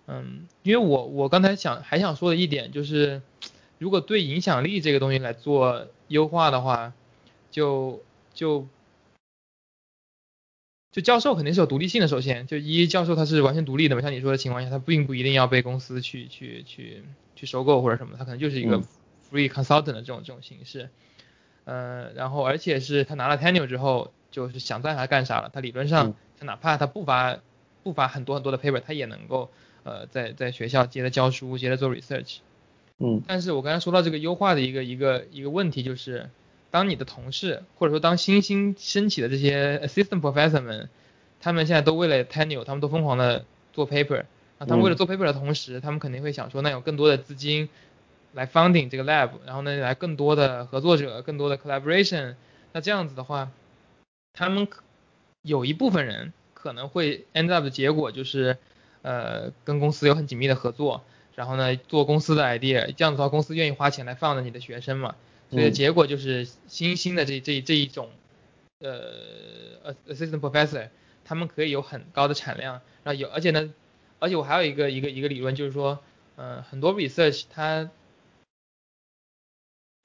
[0.06, 3.22] 嗯，因为我我刚才想还想说的一点就是，
[3.80, 6.94] 如果对影响力这个东西来做优化的话，
[7.50, 8.68] 就就。
[10.92, 17.04] 就教授肯定是有独立性的，首先就一教授他是完全独立的嘛，像你说的情况下，他并不一定要被公司去去去
[17.36, 18.80] 去收购或者什么，他可能就是一个
[19.32, 20.92] free consultant 的这种这种形式，
[21.64, 27.38] 呃，然后而且是他拿了 tenure 之后，就是想干啥干啥了，他理论上他哪怕他不发
[27.84, 29.50] 不发很多很多的 paper，他也能够
[29.84, 32.40] 呃在在学校接着教书，接着做 research，
[32.98, 36.30] 嗯，但是我刚才说到这个优化的一个一个一个问题就是。
[36.74, 40.90] 当你的同事，或者说当新兴升起的这些 assistant professor 们，
[41.40, 44.26] 他们现在都为了 tenure，他们都疯狂的做 paper，
[44.58, 47.70] 那他们为了做 paper 的同时，他们肯定会想说，那有更多的资金
[48.34, 52.34] 来 funding 这个 lab，然后呢，来更多的合作者，更多的 collaboration，
[52.72, 53.52] 那这样子的话，
[54.34, 54.68] 他们
[55.44, 58.58] 有一部分人可能会 end up 的结果就是，
[59.04, 61.04] 呃，跟公司有很紧密的合作，
[61.36, 65.16] 然后呢，做公司的 idea，这样子的话，公司愿意花钱来放着你的学生嘛。
[65.52, 68.10] 所以结果就是新兴的这这这一种，
[68.80, 70.90] 呃，assistant professor，
[71.24, 73.72] 他们可以有很高的产量，然后有，而且呢，
[74.18, 76.00] 而且我还有一个一个一个理论，就是说，
[76.38, 77.92] 嗯，很多 research 它，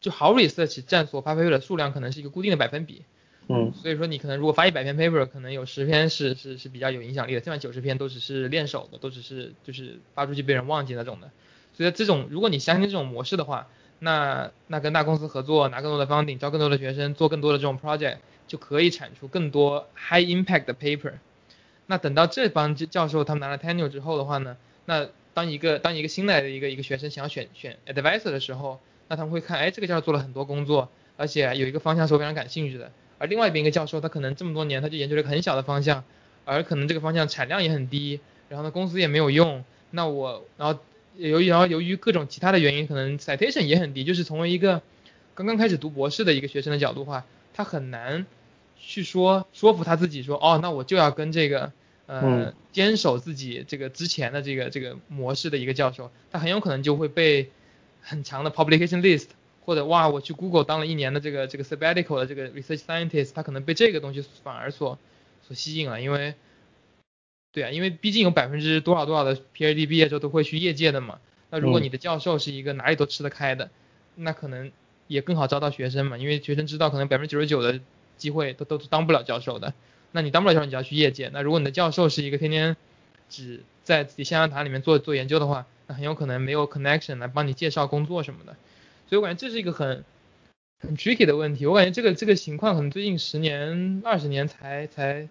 [0.01, 3.07] 就好 research 占所发 paper 的数量可能是一个固定的百分比，
[3.49, 11.31] 嗯，所以说你可能如果发一百篇 paper，可能有十篇是是是比较有影响力的，另外九十篇都只是练手的，都只是就是发出去被人忘记那种的，
[11.75, 13.69] 所以这种如果你相信这种模式的话。
[14.01, 21.15] 那那跟大公司合作，拿更多的 funding，招更多的学生，做更多的这种 project，就可以产出更多 high impact 的 paper。
[21.87, 32.93] 那等到这帮教授他们拿了 tenure 之后的话呢，那当一个当一个新来的一个一个学生想要选选 advisor 的时候，那他们会看，哎，这个教授做了很多工作，而且有一个方向是我非常感兴趣的。
[33.18, 36.04] 而另外一边一个教授，他可能这么多年他就研究了一个很小的方向，
[36.44, 40.81] 而可能这个方向产量也很低，然后呢公司也没有用，那我然后。
[41.16, 44.81] 由于然后由于各种其他的原因，可能 citation 也很低，就是从一个
[45.35, 48.24] 刚刚开始读博士的一个学生的角度话，他很难
[48.78, 51.72] 去说说服他自己说，哦，那我就要跟这个
[52.07, 57.50] 呃坚守自己这个之前的这个这个模式的一个教授，他很有可能就会被
[58.00, 59.26] 很强的 publication list
[59.68, 64.98] 或者哇，我去 Google 当了一年的这个这个 sabbatical 的这个 research scientist，他可能被这个东西反而所
[65.46, 66.35] 所吸引了，因为。
[67.50, 71.18] 对啊，因为毕竟有百分之多少多少的 PhD 毕业之后都会去业界的嘛。
[71.50, 73.70] 那如果你的教授是一个哪里都吃得开的，
[74.14, 74.70] 那可能
[75.07, 76.18] 也更好招到学生嘛。
[76.18, 77.81] 因为学生知道可能百分之九十九的
[78.18, 79.72] 机会都都当不了教授的。
[80.12, 81.31] 那你当不了教授，你就要去业界。
[81.33, 82.76] 那如果你的教授是一个天天
[83.31, 88.54] 只在自己象牙塔里面做做研究的话，那很有可能没有 connection 来帮你介绍工作什么的。
[89.09, 90.05] 所以我感觉这是一个很
[90.81, 91.66] 很 tricky 的问题。
[91.66, 95.29] 我感觉这个这个情况可能最近十年二十年才才。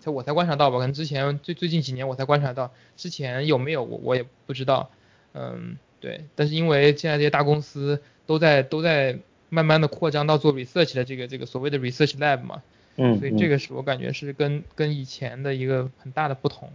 [0.00, 4.90] 才我才观察到吧，可能之前最最近几年我才观察到，之前有没有我我也不知道，
[5.32, 9.18] 嗯，对，但是因为现在这些大公司都在都在
[9.48, 12.62] 慢慢的扩张到做 research 的这个这个所谓的 research lab 嘛，
[12.94, 16.70] 嗯，所以这个是我感觉是跟跟以前的一个很大的不同。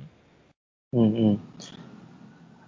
[0.91, 1.39] 嗯嗯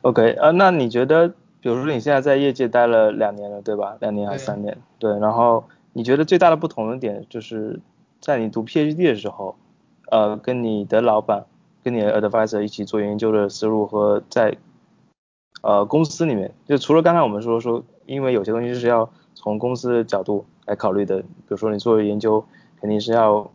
[0.03, 1.33] ，OK 啊，那你觉得，
[1.65, 3.97] 比如说你现在在业界待了两年了，对吧？
[3.99, 4.77] 两年还是三年？
[4.99, 7.79] 对，然后你觉得最大的不同的点就是
[8.21, 9.55] 在你读 PhD 的时候。
[10.11, 11.45] 呃，跟你的老板，
[11.83, 14.55] 跟你的 advisor 一起做研究的思路和在
[15.63, 22.45] 呃公司里面，就除了刚才我们说说，因为有些东西是要从公司的角度来考虑的，比如说你做研究
[22.79, 23.49] 肯定是要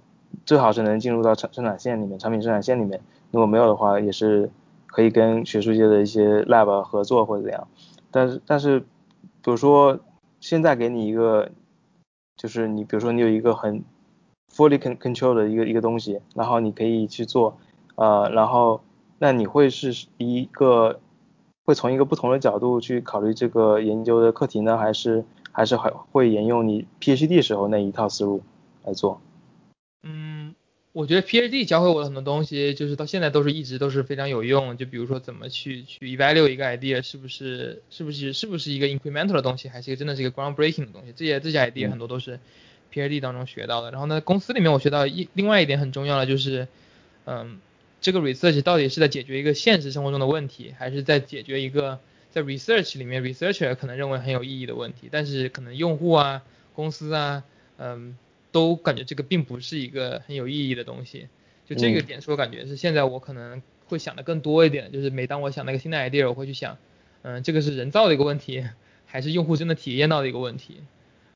[0.44, 4.50] 最好是能进入到产生产线里面，产品生产线里面，如果没有的话，也是
[4.86, 7.68] 可以跟学术界的一些 lab 合作或者怎样。
[8.10, 9.98] 但是但是，比如说
[10.40, 11.50] 现在给你一个，
[12.36, 13.84] 就是你比如说你有一个很
[14.52, 17.56] fully control 的一个一个东西，然后你可以去做，
[17.94, 18.80] 呃，然后
[19.18, 21.00] 那你会是一个
[21.64, 28.42] 会从一个不同的角度去考虑这个研究的课题呢，还是还是还会沿用你 PhD 时候那一套思路
[28.84, 29.20] 来做？
[30.02, 30.54] 嗯。
[30.92, 34.76] 我觉得 PhD 教会我很多东西，就是到现在都是一直都是非常有用。
[34.76, 41.12] 就比如说怎么去去 evaluate 一个 idea 是不是是不是是不是一个 incremental 的东西，还是一个真的是一个 groundbreaking 的东西。
[41.14, 42.40] 这些这些 idea 很多都是
[42.92, 43.92] PhD 当中学到的。
[43.92, 46.66] 然后呢，公司里面我学到一另外一点很重要的就是，
[47.24, 47.60] 嗯，
[48.00, 52.00] 这个 research 到底是在解决一个现实生活中的问题，还是在解决一个
[52.32, 56.42] 在 research 里面 researcher 可能认为很有意义的问题，但是可能用户啊、
[56.74, 57.44] 公司啊，
[57.78, 58.16] 嗯。
[58.52, 61.28] 都感觉这个并不是一个很有意义的东西，
[61.64, 66.76] 就这个点，是我感觉是现在我可能会想的更多一点，就是每当我想那个新的 idea，我会去想，
[67.22, 68.64] 嗯，这个是人造的一个问题，
[69.06, 70.82] 还是用户真的体验到的一个问题？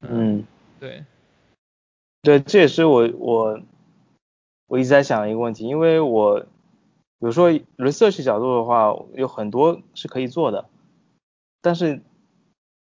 [0.00, 0.44] 嗯，
[0.80, 1.04] 对，
[2.22, 3.60] 对，这也是我我
[4.66, 6.46] 我一直在想的一个问题，因为我比
[7.20, 10.68] 如说 research 角度的话，有很多是可以做的，
[11.62, 12.00] 但是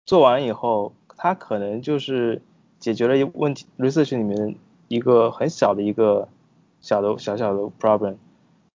[0.06, 2.41] 做完以后，它可能就是。
[2.82, 4.56] 解决了一问题，research 里面
[4.89, 6.28] 一个很小的一个
[6.82, 8.15] 小的小小的 problem，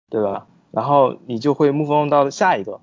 [0.09, 0.47] 对吧？
[0.71, 2.79] 然后你就会 move on 到下一个，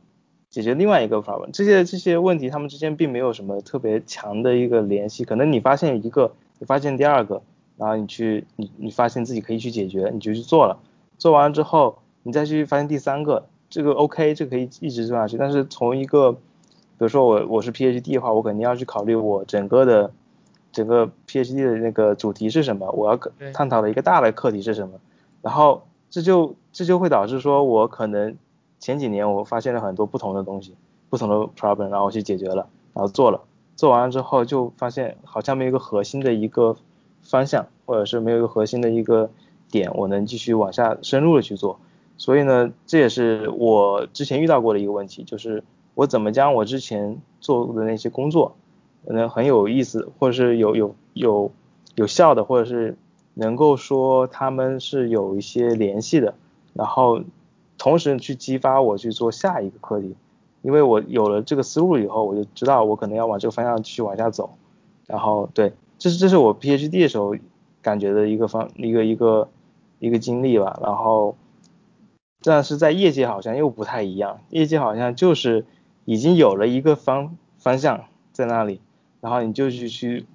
[0.50, 1.50] 解决另外一个 problem。
[1.52, 7.40] 这些这些问题他们之间并没有什么特别强的一个联系，可能你发现一个，你发现第二个，
[7.76, 10.80] 然后你去你你发现自己可以去解决，你就去做了，
[11.18, 15.36] 做完了之后，你再去发现第三个，这个 OK，这可以一直做下去。
[15.36, 16.38] 但是从一个，比
[16.98, 20.10] 如说我我是 PhD 的话，我肯定要去考虑我整个的。
[20.72, 22.90] 整个 PhD 的那个主题是什么？
[22.92, 23.20] 我要
[23.52, 24.98] 探讨的一个大的课题是什么？
[25.42, 28.36] 然后这就这就会导致说，我可能
[28.80, 30.74] 前几年我发现了很多不同的东西，
[31.10, 33.40] 不同的 problem，然后我去解决了，然后做了，
[33.76, 36.76] 做完了之后就发现好像没有一个核心的一个
[37.22, 39.30] 方向，或者是没有一个核心的一个
[39.70, 41.78] 点，我能继续往下深入的去做。
[42.16, 48.54] 所以呢，这也是我之前遇到过的一个问题，就是我怎么将我之前做的那些工作。
[49.06, 51.50] 可能很有意思，或者是有有有
[51.94, 52.96] 有效的，或者是
[53.34, 56.34] 能够说他们是有一些联系的，
[56.74, 57.20] 然后
[57.78, 60.14] 同时去激发我去做下一个课题，
[60.62, 64.50] 因为我有了这个思路以后，我就知道我可能要往这个方向继续往下走，
[65.06, 67.34] 然后对，这是这是我 PhD 的时候
[67.80, 69.48] 感觉的一个方一个一个
[69.98, 71.36] 一个经历吧，然后
[72.44, 75.66] 但是在业界好像又不太一样，业界好像就是
[76.04, 78.80] 已经有了一个方方向在那里。
[79.22, 80.26] 然后你就去去，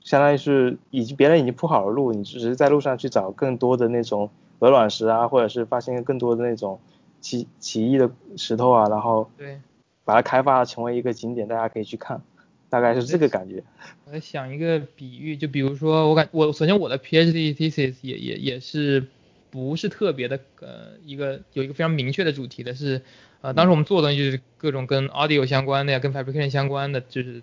[0.00, 6.80] 相当于是已经别人已经铺好了路，你只是在路上去找更多的那种鹅卵石啊，或者是发现更多的那种
[7.20, 9.60] 奇奇异的石头啊，然后对，
[10.06, 12.22] 把它开发成为一个景点，大家可以去看，
[12.70, 13.62] 大概是这个感觉。
[14.06, 19.06] 我在想一个比喻，就比如说我感我首先我的 PhD thesis 也也也是
[19.50, 23.02] 不是特别的呃一个有一个非常明确的主题的是，
[23.42, 27.42] 呃当时我们做的东西就是各种跟 audio 相关的呀，跟 fabrication 相关的，就是。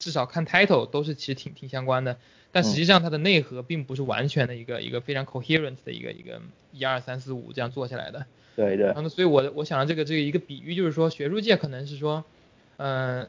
[0.00, 2.18] 至少看 title 都是其实挺挺相关的，
[2.50, 6.40] 但实际上它的内核并不是完全的一个一个非常 coherent 的一个一个
[6.72, 8.24] 一二三四五这样做下来的。
[8.56, 8.86] 对对。
[8.86, 12.24] 然后所以我我想到这个这个一个比喻就是说学术界可能是说，
[12.78, 13.28] 嗯，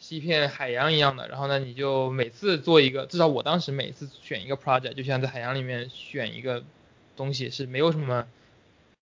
[0.00, 6.64] 是一片海洋一样的，然后呢你就每次做一个，至少我当时每次选一个 project 就像在海洋里面选一个
[7.16, 8.26] 东西是没有什么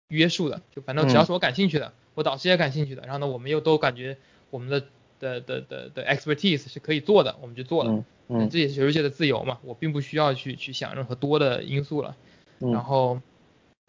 [0.08, 4.18] 约束的，就反正只要是我感兴趣的，我导师也感兴趣的，然后呢我们又都感觉
[4.50, 4.84] 我们的。
[5.20, 8.04] 的的的的 expertise 是可以做的，我们就做了。
[8.32, 12.16] 嗯，这也是学术界的自由嘛，我并不需要去去想任何多的因素了。
[12.58, 13.20] 然后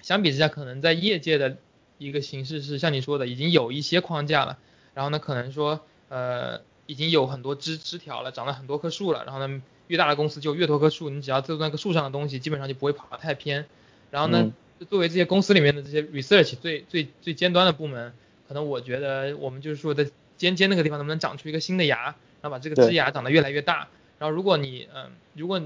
[0.01, 1.57] 相比之下，可能在业界的
[1.99, 4.57] 一个形式是像你说的，已经有一些框架了。
[4.95, 9.23] 然后呢，可能说呃已经有很多枝枝条了，长了很多棵树了。
[9.25, 13.67] 然后呢，越大的公司就越多棵树，你只要做那个树上的东西，基本上就不会跑得太偏。
[14.09, 14.51] 然后呢，
[14.89, 18.11] 作为这些公司里面的这些 research 最最最尖端的部门，
[18.47, 20.09] 可能我觉得我们就是说在。
[20.41, 23.89] 尖尖那个地方能不能长出一个新的芽，然后把这个枝芽长得越来越大。
[24.17, 25.61] 然后如果你嗯，如果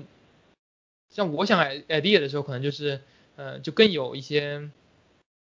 [1.10, 3.00] 像我想 idea 的时候，可能就是
[3.38, 4.70] 呃，就更有一些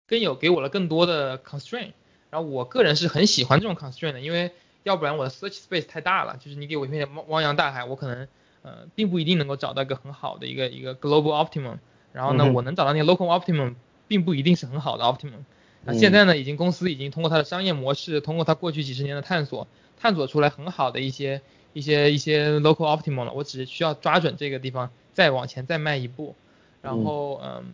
[0.07, 1.93] 更有给我了更多的 constraint。
[2.29, 4.51] 然后我个人是很喜欢这种 constraint 的，因为
[4.83, 8.27] 要不然我的 search space 太大了，就是你给我一片汪洋大海，我可能
[8.61, 11.79] 呃并不一定能够找到一个很好的一个一个 global optimum。
[12.13, 13.73] 然后呢，我能找到那个 local optimum，
[14.07, 15.43] 并不一定是很好的 optimum。
[15.87, 19.67] 那现在呢，已经公司已经通过它的商业模式，通过它过去几十年的探索，
[19.99, 21.41] 探索出来很好的一些
[21.73, 23.33] 一些一些 local optimum 了。
[23.33, 26.35] 我只需要抓准这个地方，再往前再迈一步。
[26.81, 27.73] 然后，嗯，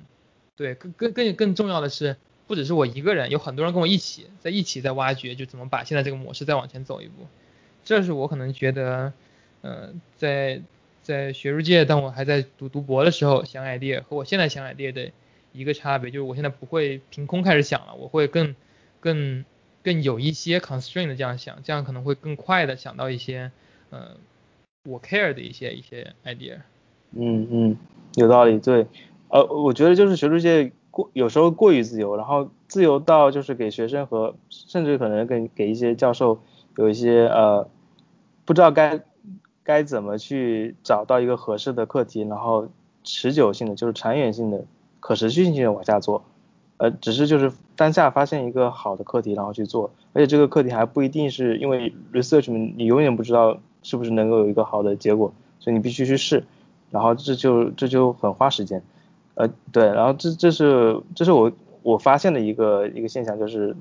[0.56, 2.16] 对，更更更更重要的是，
[2.48, 7.28] 不只是我一个人，有很多人跟我一起在一起在挖掘，就怎么把现在这个模式再往前走一步。
[7.84, 9.12] 这是我可能觉得，
[9.62, 10.62] 呃，在
[11.04, 15.12] 在学术界，当我还在读读博的时候想 idea 和我现在想 idea 的
[15.54, 18.56] 一个差别，就是我现在不会凭空开始想了，我会更
[19.00, 19.46] 更
[19.82, 23.52] 更有一些 constraint 的这样想，这样可能会更快的想到一些，
[23.90, 24.18] 呃，
[24.90, 26.58] 我 care 的一些一些 idea。
[27.12, 27.78] 嗯嗯，
[28.16, 28.88] 有道理，对，
[29.30, 36.42] 呃，我觉得就是学术界过有时候过于自由，然后自由到就是给学生和甚至可能给给一些教授
[36.76, 37.70] 有一些呃。
[38.46, 39.00] 不知道该
[39.64, 42.68] 该怎么去找到一个合适的课题，然后
[43.06, 44.66] 持久性的就是长远性的
[45.04, 46.24] 可持续性的往下做，
[46.78, 56.46] 呃，只是就是当下发现一个好的课题，然后去做，而且这个课题还不一定是因为 research 你永远不知道是不是能够有一个好的结果，所以你必须去试，
[56.90, 58.82] 然后这就这就很花时间，
[59.36, 61.52] 呃，对，然后这这是这是我
[61.82, 63.76] 我发现的一个一个现象，就是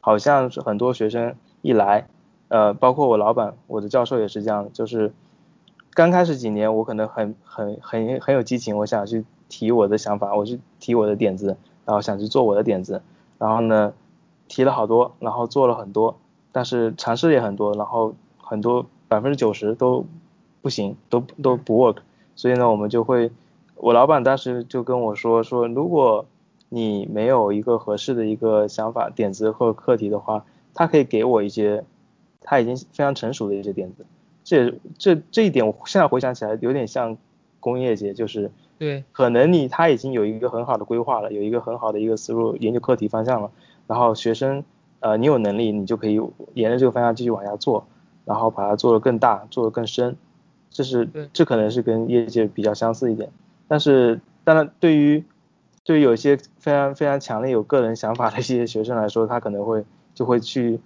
[0.00, 2.06] 好像是很多学生一来。
[2.50, 5.12] 呃，包括我老板，我的教授也是这样，就是
[5.92, 13.02] 刚开始几年，我可能很很很很有激情，我想去提我的想法，我去提我的点子，然后想去做我的点子，
[13.38, 13.92] 然后呢，
[14.46, 16.16] 提了好多，然后做了很多，
[16.52, 20.04] 但是尝试也很多，然后很多百分之九十都
[20.62, 21.98] 不行，都都不 work，
[22.36, 23.30] 所以呢，我们就会，
[23.76, 26.26] 我老板当时就跟我说说，如果
[26.68, 30.44] 你没有一个合适的一个想法、点子或课题的话，
[30.74, 31.84] 他可以给我一些。
[32.40, 34.06] 他已经非常成熟的一些点子，
[34.42, 37.18] 这这这一点我现在回想起来有点像
[37.60, 43.50] 工业界，就是对，可能你他已经有一个很好的规划了，有一个很好的一个思路研究课题方向了，
[43.86, 44.64] 然后学生
[45.00, 46.20] 呃你有能力你就可以
[46.54, 47.86] 沿着这个方向继续往下做，
[48.24, 50.16] 然后把它做得更大，做得更深，
[50.70, 53.30] 这是这可能是跟业界比较相似一点，
[53.66, 55.24] 但是当然对于
[55.84, 60.80] 对于有一些非常非常强烈有个人想法的一些学生来说，他可能会就会去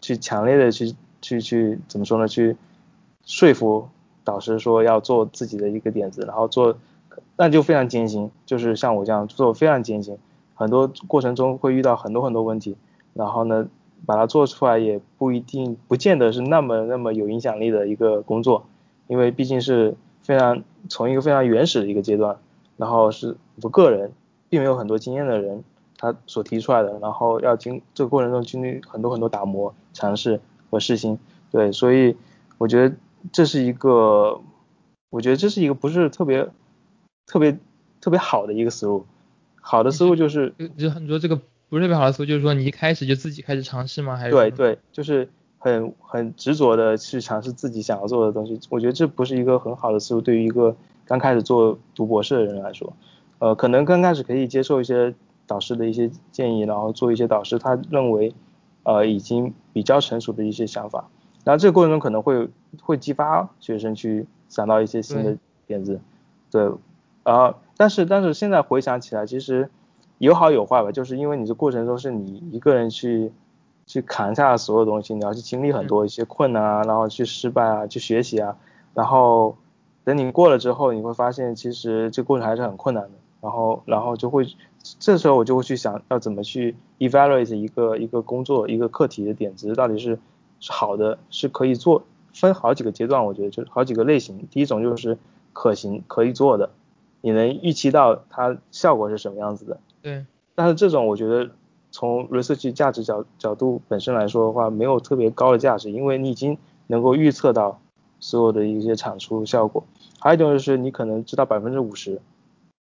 [0.00, 0.94] 去强烈的去。
[1.24, 2.28] 去去怎么说呢？
[2.28, 2.54] 去
[3.24, 3.88] 说服
[4.24, 6.76] 导师说要做自己的一个点子，然后做，
[7.36, 8.30] 那就非常艰辛。
[8.46, 10.16] 就是像我这样做非常艰辛，
[10.54, 12.76] 很多过程中会遇到很多很多问题，
[13.12, 13.66] 然后呢，
[14.06, 18.66] 把它做出来也不一定不见得是那么那么有影响力的一个工作，
[19.06, 22.36] 因为毕竟是非常从一个非常原始的一个阶段，
[22.76, 24.12] 然后是我个人
[24.48, 25.62] 并没有很多经验的人
[25.98, 30.40] 他所提出来的，然后要经这个过程中经历很多很多打磨尝试。
[30.70, 31.16] 和试新，
[31.52, 32.16] 对，所以
[32.58, 32.96] 我觉得
[33.30, 34.40] 这是一个，
[35.08, 36.48] 我觉得这是一个不是特别
[37.26, 37.58] 特别
[38.00, 39.06] 特别好的一个思路。
[39.60, 41.36] 好的思路就是，就很多这个
[41.68, 44.16] 不是特别好的思路，就是说你一开始就自己开始尝试吗？
[44.16, 44.30] 还是？
[44.30, 48.60] 对对，就是很很执着的去尝试自己想要做的东西。
[48.68, 52.92] 我觉得这不是一个很好的思路，对于一个刚开始做读博士的人来说，
[53.38, 55.14] 呃，可能刚开始可以接受一些
[55.46, 58.34] 导师的一些建议，然后做一些导师他认为。
[58.86, 61.08] 呃，已经比较成熟的一些想法，
[61.42, 62.50] 然后这个过程中可能会
[62.82, 65.98] 会激发学生去想到一些新的点子，
[66.50, 66.70] 对，
[67.24, 69.68] 啊，但是但是现在回想起来，其实
[70.18, 73.32] 有好有坏吧，就是因为你这过程中是你一个人去
[73.86, 78.56] 去扛下所有东西，你要去经历很多一些困难啊，然后去失败啊，去学习啊，
[78.94, 79.56] 然后
[80.04, 83.10] 等你过了之后，你会发现其实这过程还是很困难的，
[83.40, 84.46] 然后然后就会。
[84.98, 90.18] 这时候我就会去想要怎么去 evaluate 一个一个工作一个课题的点子到底是
[90.60, 92.02] 是好的是可以做
[92.34, 95.16] 分好几个阶段我觉得就是好几个类型第一种就是
[95.54, 96.68] 可行可以做的
[97.24, 99.80] 你能预期到它效果是什么样子的。
[100.02, 100.26] 对。
[100.54, 101.50] 但是这种我觉得
[101.90, 107.80] 从 research 价值角角度本身来说的话没有特别高的价值因为你已经能够预测到
[108.20, 109.82] 所有的一些产出效果。
[110.20, 112.20] 还有一种就是你可能知道百分之五十。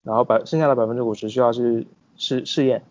[0.03, 2.83] 然后百剩下的百分之五十需要去试试验，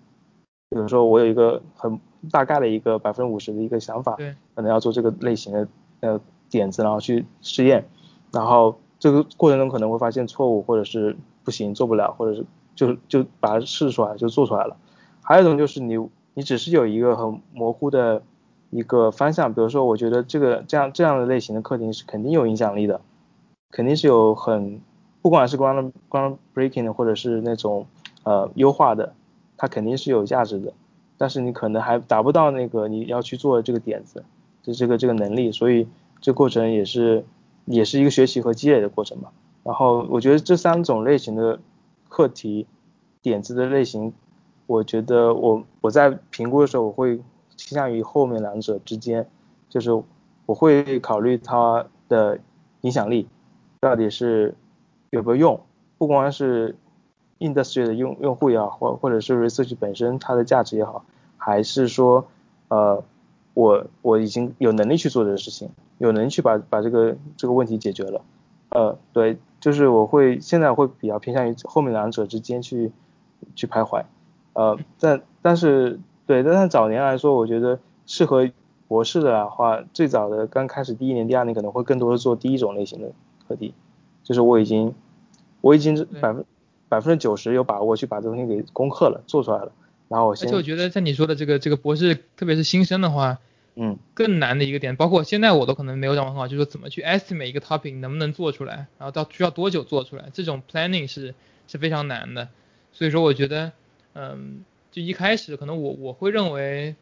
[0.72, 2.00] 比如说我有一个很
[2.32, 5.68] 大概的一个百分之五十的一个想法，对，可能要做这个类型的
[6.00, 6.20] 呃
[6.50, 7.88] 点子，然后去试验，
[8.32, 14.78] 然后这个过程中可能会发现错误或者是不行做不了，或者是就就把它试出来就做出来了。
[15.22, 15.98] 还有一种就是你
[16.34, 18.22] 你只是有一个很模糊的
[18.70, 23.02] 一个方向，比如说我觉得这个这样这样的类型的课题是肯定有影响力的，
[23.72, 24.82] 肯定是有很。
[25.22, 27.88] 不管是 ground ground breaking，或者是那种
[28.24, 29.14] 呃优化的，
[29.56, 30.74] 它肯定是有价值的，
[31.18, 34.26] 但是你可能还达不到那个你要去做这个点子，
[34.62, 35.88] 就这个这个能力，所以
[36.20, 37.24] 这过程也是
[37.64, 39.30] 也是一个学习和积累的过程嘛。
[39.64, 41.60] 然后我觉得这三种类型的
[42.10, 42.68] 课题
[43.22, 44.14] 点子的类型，
[44.68, 47.18] 我觉得我我在评估的时候，我会
[47.56, 49.28] 倾向于后面两者之间，
[49.70, 49.92] 就是
[50.46, 52.40] 我会考虑它的
[52.82, 53.28] 影响力
[53.80, 54.56] 到底是。
[55.14, 55.62] 有没有用？
[56.00, 56.76] 不光是
[57.38, 61.06] industry 的用用户也好，或或者是 research 本身它的价值也好，
[61.38, 62.26] 还是说
[62.70, 63.04] 呃
[63.54, 68.22] 我我已经有能力去做这个事情，有能力去把把这个这个问题解决了。
[68.70, 72.92] 呃，对，就是我会现在会比较偏向于后面两者之间去
[73.56, 74.04] 去徘徊。
[74.52, 78.52] 呃，但但是对，但是早年来说，我觉得适合
[78.90, 83.14] 博士的话，最早的刚开始第一年、第二年可能会更多的做第一种类型的
[83.48, 83.74] 课题，
[84.22, 84.94] 就是我已经
[85.62, 86.44] 我已经百分
[86.90, 89.72] 百分之九十有把握去把这东西给攻克了，做出来了。
[90.10, 90.50] 然后我先。
[90.50, 93.40] 而且我觉得像你说的这个这个博士，特别是新生的话，
[93.76, 101.34] 嗯，更难的一个点，包括现在我都可能没有掌握很好，就是说怎么去 estimate 一个 topic 能不能做出来，然后到需要多久做出来，这种 planning 是
[101.68, 102.50] 是非常难的。
[102.92, 103.72] 所以说我觉得，
[104.14, 106.96] 嗯，就一开始可能我我会认为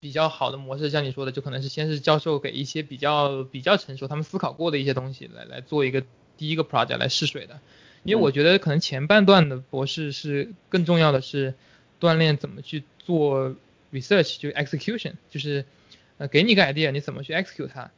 [0.00, 6.02] 比较好的模式，像你说的，就可能是先是教授给一些比较比较成熟、他们思考过的一些东西来来做一个
[6.38, 7.60] 第一个 project 来试水的。
[8.02, 11.54] 因为我觉得可能前半段的博士是更重要的是
[12.00, 13.56] 锻炼怎么去做
[13.92, 15.64] research，就 execution，就是
[16.18, 17.90] 呃给你个 idea，你怎么去 execute 它。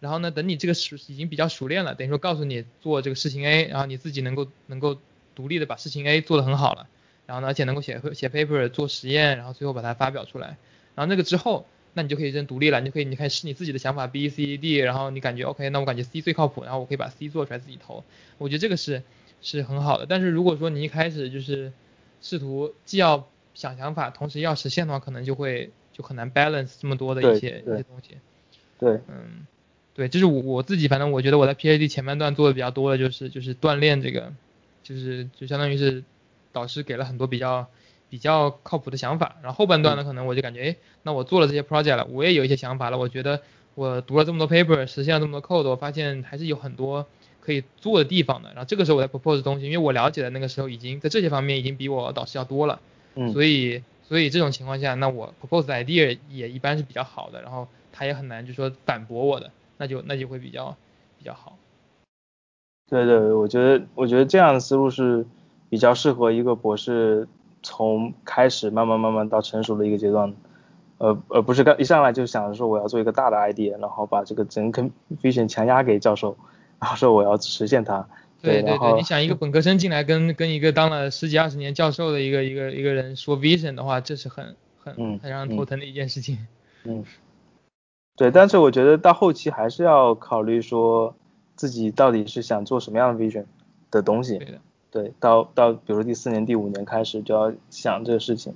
[0.00, 4.98] 然后呢，等你这个熟已经比较熟练了，等于说告诉你做这个事情 A，然后你自己能够能够
[5.34, 6.88] 独立的把事情 A 做得很好了，
[7.26, 10.56] 然后呢，而且能够写写 paper 做实验，然后最后把它发表出来。
[10.94, 18.04] 然后那个之后，那你就可以真独立了，你就可以你开始你自己的想法 B、C、D，然后你感觉 OK，那我感觉 C 最靠谱，然后我可以把 C 做出来自己投。
[18.38, 19.02] 我觉得这个是。
[19.42, 21.72] 是很好的，但是如果说你一开始就是
[22.20, 23.26] 试图既要
[23.60, 28.16] 想想法，同时要实现的话，可能就会就很难 balance 这么多的一些一些东西。
[28.78, 29.46] 对，嗯，
[29.94, 34.32] 对，就是我我自己，反正我觉得我在 PhD 前半段做的比较多的就是就是锻炼这个，
[34.82, 36.02] 就是就相当于是
[36.52, 37.68] 导师给了很多比较
[38.08, 43.42] 比较靠谱的想法，然后后半段呢，可能我就感觉，哎，那我做了这些 project 了，我也有一些想法了，我觉得
[43.74, 47.06] 我读了这么多 paper，实现了这么多 code，我发现还是有很多。
[47.42, 52.80] 可以做的地方的，然后这个时候我在 propose 东西，因为我了解的那个时候已经在这些方面已经比我导师要多了，
[53.14, 60.76] 嗯，所以所以这种情况下，那我 propose idea 也一般是比较好的，然后他也很难就说反驳我的，那就那就会比较
[61.18, 61.56] 比较好。
[62.88, 65.26] 对对，我觉得我觉得这样的思路是
[65.68, 67.28] 比较适合一个博士
[67.62, 70.34] 从开始慢慢慢慢到成熟的一个阶段，
[70.98, 74.90] 呃而不是刚一上来就想着说我要做一个大的 idea，然后把这个整个
[75.22, 76.36] vision 强压给教授。
[76.80, 78.08] 然后说我要实现它，
[78.42, 86.46] 对对对，你想一个本科生进来跟跟一个当了十几二十年教授的一个一个一个人说 vision 的话，这是很很很让人头疼的一件事情。
[86.84, 87.04] 嗯，
[88.16, 91.14] 对，但是我觉得到后期还是要考虑说
[91.54, 93.44] 自己到底是想做什么样的 vision
[93.90, 94.38] 的东西。
[94.38, 94.60] 对的。
[94.90, 98.54] 对，到到比如说第四年第五年开始就要想这个事情。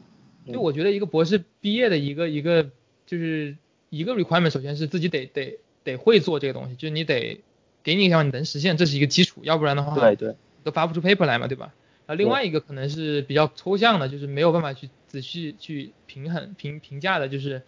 [0.53, 2.71] 就我觉得一个博士毕业的一个一个
[3.07, 3.57] 就是
[3.91, 7.41] 一个 requirement，首先是自己得得得会做这个东西，就是你得。
[7.85, 11.73] 给你一条你能实现，这是一个基础，要不然的话，对对，都发不出 paper 来嘛，对吧？
[12.07, 17.63] 啊，另外一个可能是比较抽象的，就是没有办法去仔细去平衡评评价的，就是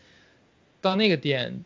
[0.81, 1.65] 到那个点，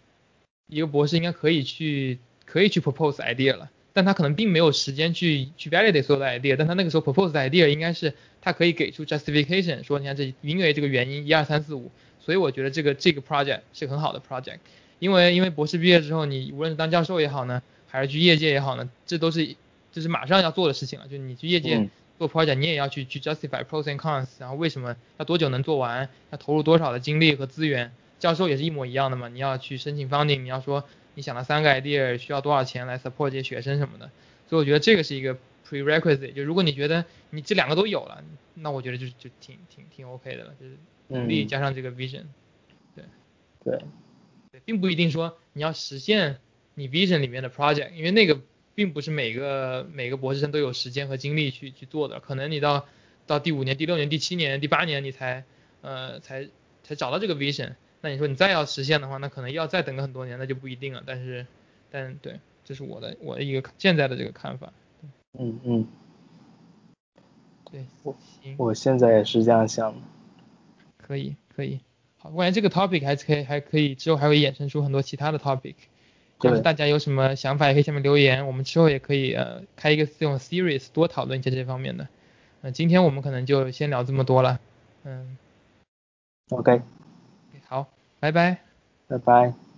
[0.68, 11.90] 一个博士应该可以去可以去 propose idea 了，但他可能并没有时间去去 validate 所有的 idea，但他那个时候 propose idea 应该是他可以给出 justification，说你看这因为这个原因一二三四五，
[12.20, 14.58] 所以我觉得这个这个 project 是很好的 project，
[14.98, 17.62] 因为因为博士毕业之后，你无论是当教授也好呢。
[17.90, 19.56] 还是去业界也好呢，这都是
[19.90, 21.08] 就是马上要做的事情了。
[21.08, 21.88] 就你去业界
[22.18, 27.92] 做 project，你也要去去 justify pros and cons，然后为什么要多久能做完，要投入多少的精力和资源。
[28.18, 30.84] 教授也是一模一样的嘛，你要去申请 funding，你要说
[31.14, 34.10] 你想了三个 idea 需要多少钱来 support 这些学生什么的。
[34.48, 35.36] 所以我觉得这个是一个
[35.66, 38.22] prerequisite，就如果你觉得你这两个都有了，
[38.54, 40.76] 那我觉得就就挺挺挺 OK 的了，就是
[41.08, 42.24] 努力加上这个 vision。
[42.94, 43.04] 对
[43.64, 43.78] 对
[44.52, 46.38] 对，并不一定说你要实现。
[46.74, 48.40] 你 vision 里面的 project，因为那个
[48.74, 52.86] 并不是每个每个博士生都有时间和精力去去做的，可能你到
[53.26, 55.44] 到第五年、第六年、第七年、第八年你才
[55.82, 56.48] 呃才
[56.82, 61.02] 才找到这个 vision，那你说你再要实现的话，那可能要再等个很多年，那就不一定了。
[61.06, 61.46] 但是
[61.90, 64.72] 但对，这是我的我的一个现在的这个看法。
[65.38, 65.88] 嗯嗯。
[67.70, 68.16] 对，我
[68.56, 70.00] 我现在也是这样想的。
[70.96, 71.78] 可以可以，
[72.18, 75.76] 好，我感觉这个 topic 还可以还可以之后还会衍生出很多其他的 topic。
[76.42, 82.08] 要是大家有什么想法，也可以下面留言，我们之后也可以呃开一个这种 series 多讨论一下这方面的。
[82.62, 84.60] 嗯，今天我们可能就先聊这么多了。
[85.04, 85.36] 嗯。
[86.50, 86.82] OK。
[87.66, 87.86] 好，
[88.18, 88.58] 拜拜。
[89.06, 89.69] 拜拜。